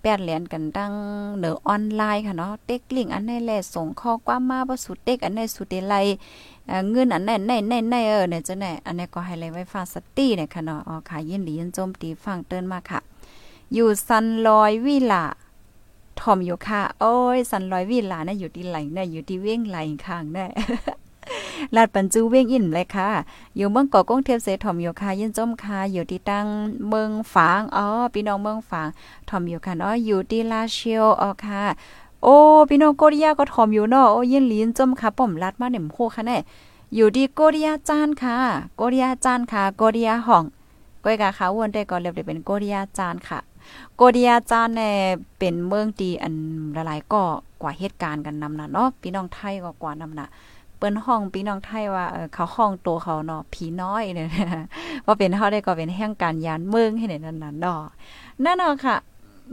[0.00, 0.92] แปดเหรียญกันตั้ง
[1.38, 5.94] เหนือออนไลน์ค่ะเนาะเต็กลิงอันไหนแลส่งข้อความมาบ่สุดเต็กอันไหนสุดเดไล
[6.90, 13.00] เงินอันไหนไหนไหนไหนเออเนี่ยจะไหนอันนี้ก็ให้เลยไว้ฟังสตีเนี่ยค่ะเนาะอ๋อค่ะยินดียินโจมตีฟังเตือนมาค่ะ
[13.74, 15.24] อยู่ซันลอยวิลา
[16.20, 20.48] ทอมอยู่ค่ะ โอ้ยซันลอยวิลาเนี่ยอยู่ที่ไหลเนี่ยอยู่ที่เว้งไหลข้างเนี่ย
[21.76, 23.08] ลาดปันจูเวียงอินเลยค่ะ
[23.56, 26.46] อยู่เมืองเกาะกงเทียบเสถอมอยู่ค่ะยินจมค่ะ อยู่ที่ตั้ง
[26.88, 28.88] เมืองฝาง อ๋อ พี่น้องเมืองฝาง
[29.28, 31.62] ถอมอยู่ค่ะเนาะอยู่ที่ลาเชียวอ๋อค่ะ
[32.22, 32.34] โอ้
[32.68, 36.36] พี่น้องโกริยาก็ถอมอยู่เนาะ โอ้ยินลีนจมค่ะป้อมลัดมาเนี่ยโคค่ะแน่
[36.96, 38.36] อยู่ที่โกริยาจานค่ะ
[38.76, 40.44] โกริยาจานค่ะ โกริยาห้อง
[41.04, 43.38] ก้อยกาขาวนได้ก็เรียบได้เป็นโกริยาจานค่ะ
[43.96, 44.90] โกริยาจานแน่
[45.38, 46.34] เป็นเมืองตีอัน
[46.76, 47.22] ละลายก็
[47.62, 50.28] กว่าเหตุการณ์กันนำนะเนาะ พี่น้องไทยก็กว่านำน่ะ
[50.80, 54.28] เปิ้นห้องพี่น้องไทยว่าเขาห้องตัวเขาเนาะผีน้อยเนี่ย
[55.06, 57.86] ว่าเป็นเฮาได้ก็เป็นแห่งการยานเมืองให้ในนั้นน่ะดอก
[58.44, 58.96] นั่นอนาะค่ะ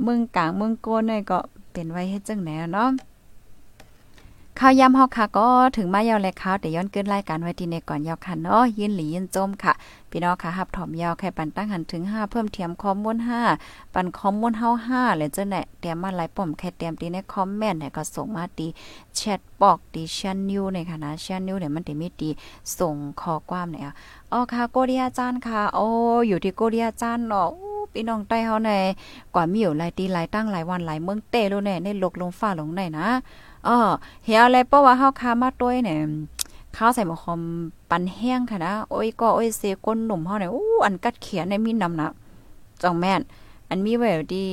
[0.03, 1.39] เมืองกลางเมืองโกนเนี่ยก็
[1.71, 2.89] เป็นไว้เฮ็ดจังไหนเนาะ
[4.61, 5.47] ข่าวยำเฮาค่ะก็
[5.77, 9.73] ถึงมายาวเลยข่าวแต่ย้อนเกินรายการไว้ที่ในก่อนยาวค่ะเนาะยินหลียินจมค่ะ
[10.09, 13.17] พี่น้องค่ะหับถอมยาวแค่ปันตั้งหันถึง 5 เพิ่มเทียมคอมมูล
[13.55, 18.67] 5ปันคอมมูลเฮา5เลยจ้ะแหน่เตรียมมาหลายป่อมแค่เตรียมตีในคอมเมนต์เนี่ยก็ส่งมาตี
[19.15, 22.29] แชทบอกตีชันนิวในค่ะนะชันนิวเนี่ยมันติมีตี
[22.77, 23.93] ส่งข้อความเนี่ย
[24.31, 25.85] อ๋อค่ะโกเดียจานค่ะโอ้
[26.27, 27.49] อยู่ที่โกเดียจานเนาะ
[27.93, 28.71] พี่น้องใต้เฮาใน
[29.33, 33.07] กว่ามีอยู่หลายตีหลายตั้งหลายวันหลายเมืองเตโลแน่ในลกลงฟ้าลงไหนนะ
[33.67, 33.77] อ๋อ
[34.25, 35.99] เฮียอะไรเพราะว่าเฮาคามาต้วยเนี่ย
[36.75, 37.41] ข้าวใส่หมอคอม
[37.89, 42.07] ปันแห้งค่ะนะโอ้ยก็โอ้ยเซก้นหนุ่มเฮาเนี่ยอู้อันกัดเขียนในมีนำนะ
[42.83, 43.21] จองแม่น
[43.69, 44.45] อันมีไว้ดี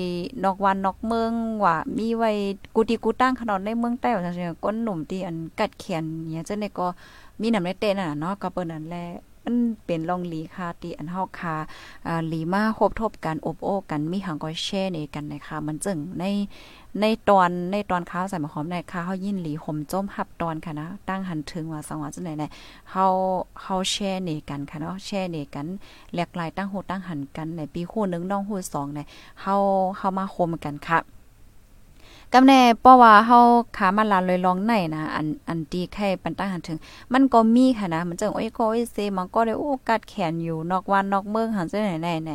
[0.45, 1.33] นอกวันนอกเมือง
[1.65, 2.31] ว่ามีไว้
[2.75, 6.03] กูตีกูตั้งขนอนในเมืองใต้ว่าจังซี่ก้นหนุ่มที่อันกัดเขียน
[6.33, 6.87] เนี่ยจังได๋ก็
[7.41, 9.05] มีนำในเต้น่ะเนาะก็เปิ้นนั่นแหละ
[9.45, 11.55] มันเป็นลองหลีคาตีอันเฮาคา
[12.07, 16.25] อ่าหลีมาคบทบกันอบโอ้กันมีหังก็แช่ในกันนะคะมันจึงใน
[17.01, 22.51] ในตอนในตอนข้าวใส่หมะขอมในข้าเฮายินหลีห่มจ้มหับตอนค่ะนะตั้งหันถึงว่าสังว่าจังได๋เนี่ย
[22.91, 23.07] เฮา
[23.63, 25.67] เฮาแช่เนกันค่ะเนาะแช่เนกัน
[26.13, 29.01] แหลกหลายตั้งโหตั้งหันกันในปีคู่งน้องคู่2ใน
[29.43, 29.55] เฮา
[29.99, 30.99] เฮามาคมกันค่ะ
[32.37, 33.39] กำแน่เพราะว่าเฮา
[33.76, 36.78] ขามาลาเลยลองไหนนะอันอันตีแค่ปันตั้งหันถึง
[37.12, 42.32] มันก็มีค่ะนะมันจังโอ้ยก็โอ้ยเซมันก็ได้โอ้กัดแขนอยู่นอกวันนอกเมืองหันจังไหนไหนไหน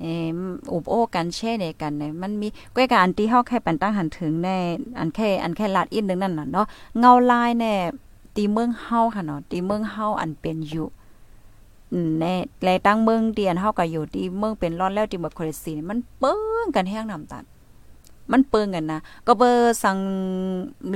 [0.00, 0.04] เอ
[0.72, 4.48] อุบโอ้กันแช่ในกันเนี่ยมันมีก้อยกับอันที่เฮาแค่ปันตั้งหันถึงใน
[4.98, 6.66] อันแค่อันแค่ลาดอีกนึงนั่นน่ะเนาะ
[6.98, 7.74] เงาลายแน่
[8.36, 10.88] ตีเมืองเฮาค่ะเนาะตีเมืองเฮาอันเป็นอยู่
[12.20, 17.44] แน่แลตั้งเมืองเดียนเฮาก็อยู่ที่เมืองเป็นร้อนแล้วที่บ่คอเลซีมันเปิ้งกันแห้งน้ำตาล
[18.32, 19.98] มันเปิงกันนะก็เบอร์สั่ง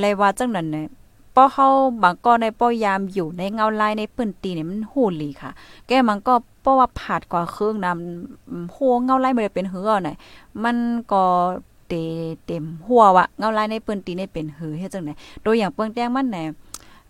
[0.01, 0.87] เลยว่าจังนั้นเนี่ย
[1.35, 1.69] ป้อเขา
[2.03, 5.51] บางก็ในป้อยามอยู่ในเงาลายในปืนตีเนี่ยมันหูหลีค่ะ
[5.87, 10.17] แกมันก็ป้อว่าผาดกว่าเครื่องนำหัวเงาลายบ่ได้เป็นเหือหน่ะ
[10.65, 10.77] มัน
[11.13, 11.25] ก็
[11.89, 11.95] เต
[12.47, 15.15] เต็มหัววะเงาลายในปืนตีเนี่ยเป็นเหือเฮ็ดจังได๋
[15.45, 16.45] ตัวอย่างเปิงแต้งมันแหน่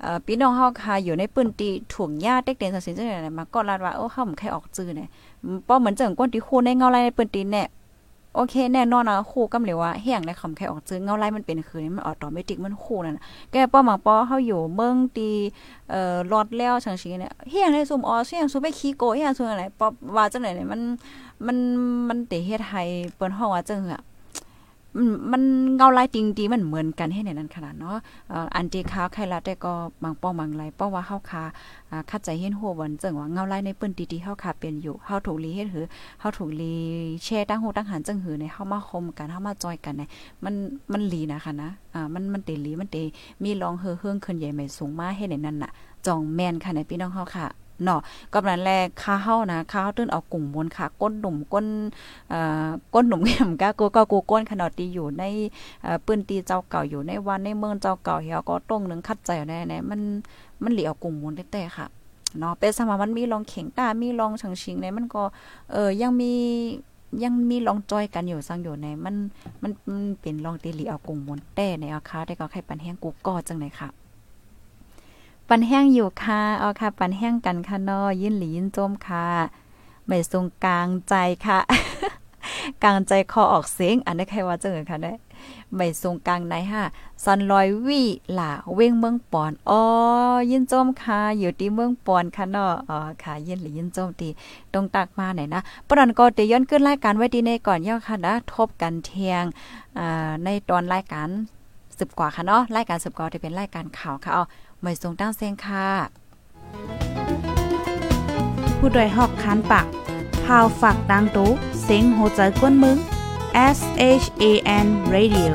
[0.00, 5.08] เอ่อพี่น้องเฮาค่ะอยู่ในปืนตีถ่วงหญ้าเต็กเต็นสิจังได๋มาก็ลาดว่าโอ้เฮาบ่ใครออกจื้อเนี่ย
[5.68, 7.66] ป้อเหมือนจังก้นที่คู่ในเงาลายในปืนตีเนี่ย
[8.38, 13.18] โอเคแน่นอนนะคู่กำเหลวว่าเฮียงในคำแค่ออกจื้อเงาไล่มันเป็นคือนี่มันออโตเมติกมันคู่นั่น
[13.52, 15.30] แกป้อหมังป้อเฮาอยู่เมืองตี
[15.90, 20.80] เอ่อรอดแล้วชังชีเนี่ยเฮียงในซุ่มออเฮียงซุมไปขี้โกเฮียงซุมอะไรป้อว่าจังไหนเนี่ยมัน
[21.46, 21.56] มัน
[22.08, 22.82] มันเตเฮ็ดให้
[23.16, 24.02] เปิ้นฮ้องว่าจังอะ
[25.32, 25.42] มัน
[25.76, 27.96] เงาลายจริงดีมันเหมือนกันให้ในนั้นขนาดเนาะ
[28.54, 29.72] อันที่ค้าใครละแต่ก็
[30.02, 31.42] บางป้องบางไรเพราะว่าเฮาคา
[32.10, 35.86] คัดใจเห็นหัววันจังว่าเงาลายในปื้นตีๆเฮาคาเป็นอยู่เฮาถูกลีเฮ็ดหือ
[36.20, 36.74] เฮาถูกลี
[37.24, 40.02] แช่ตั้งหูตั้งหันจังหือในเฮามาคมกันเฮามาจอยกันใน
[40.44, 40.54] มัน
[40.92, 42.96] มันลีนะคะนะอ่ามันมันเตลีมันเต
[43.42, 45.70] มีรองเฮือเฮืองขึ้นใหญ่ใหม่สูงมาให้ในนั้นน่ะ
[46.06, 47.46] จองแม่นค่ะในพี่น้องเฮาค่ะ
[47.84, 48.00] เนาะ
[48.32, 48.70] ก็นั้นแล
[49.02, 51.66] ค้าเฮานะค้าเฮาตื้นเอากุ่มมนค่ะ ก้นหนุ่มก้น
[52.30, 55.24] เอ่อก้นหนุ่มแหมก็กูก็กูก้นขนาดตีอยู่ใน
[55.82, 60.00] เอ่อปื้นตีเจ้าเก่าอยู่ในวันในเมืองเจ้าเก่าเฮียก็ต้งนึงคัดใจแน่ๆมัน
[60.62, 61.86] มันเหลียวกุ่มมนแต่ค่ะ
[62.38, 65.22] เนาะเป็นสมามันมีลองเข่งตามีลองชังชิงในมันก็
[65.72, 66.32] เออยังมี
[67.22, 69.14] ยังมีลองจอยกันอยู่ซังอยู่ในมัน
[69.62, 69.72] มัน
[70.20, 73.88] เป็นลองตีหลีเอากุ่มมนแต่ในอาคาได้ก็ใครปันแห้งกูก็จังไหนค่ะ
[75.48, 79.26] ปันแห้งอยู่ค่ะเอาค่ะ ปันแห้งกันค่ะนอยินหลียินโจมค่ะ
[80.06, 81.14] ไม่ทรงกลางใจ
[81.46, 81.58] ค่ะ
[82.82, 85.12] กลางใจคอออกเสียง อันนี้ใครว่าจังเอค่ะได้
[85.74, 86.84] ไม่ทรงกลางไหนฮะ
[87.24, 88.02] ซันลอยวี
[88.34, 89.82] หล่าเว้งเมืองปอนอ๋อ
[90.50, 94.28] ยินโจมค่ะ อยู่ที่เมืองปอนค่ะนาะอ๋อค่ะ ยินหรือยินโจมตี
[94.72, 99.44] ตรงตักมาไหนนะปนันก็เตย้อนขึ้นรายการไว้ดีในก่อนย่อค่ะนะทบกันเทียง
[99.98, 101.28] อ่าในตอนรายการ
[101.98, 104.44] สืบกว่าค่ะเนาะรายการสืบกว่าที่เป็นรายการข่าวค่ะเอา
[104.88, 105.88] ไม่ทรงตั้งเซงค่ะ
[108.78, 109.86] ผู้โดยหอกคันปาก
[110.44, 111.50] พาวฝากดังตู้
[111.82, 112.98] เซ็งโหใจกวนมึง
[113.76, 113.78] S
[114.22, 114.44] H A
[114.84, 115.52] N Radio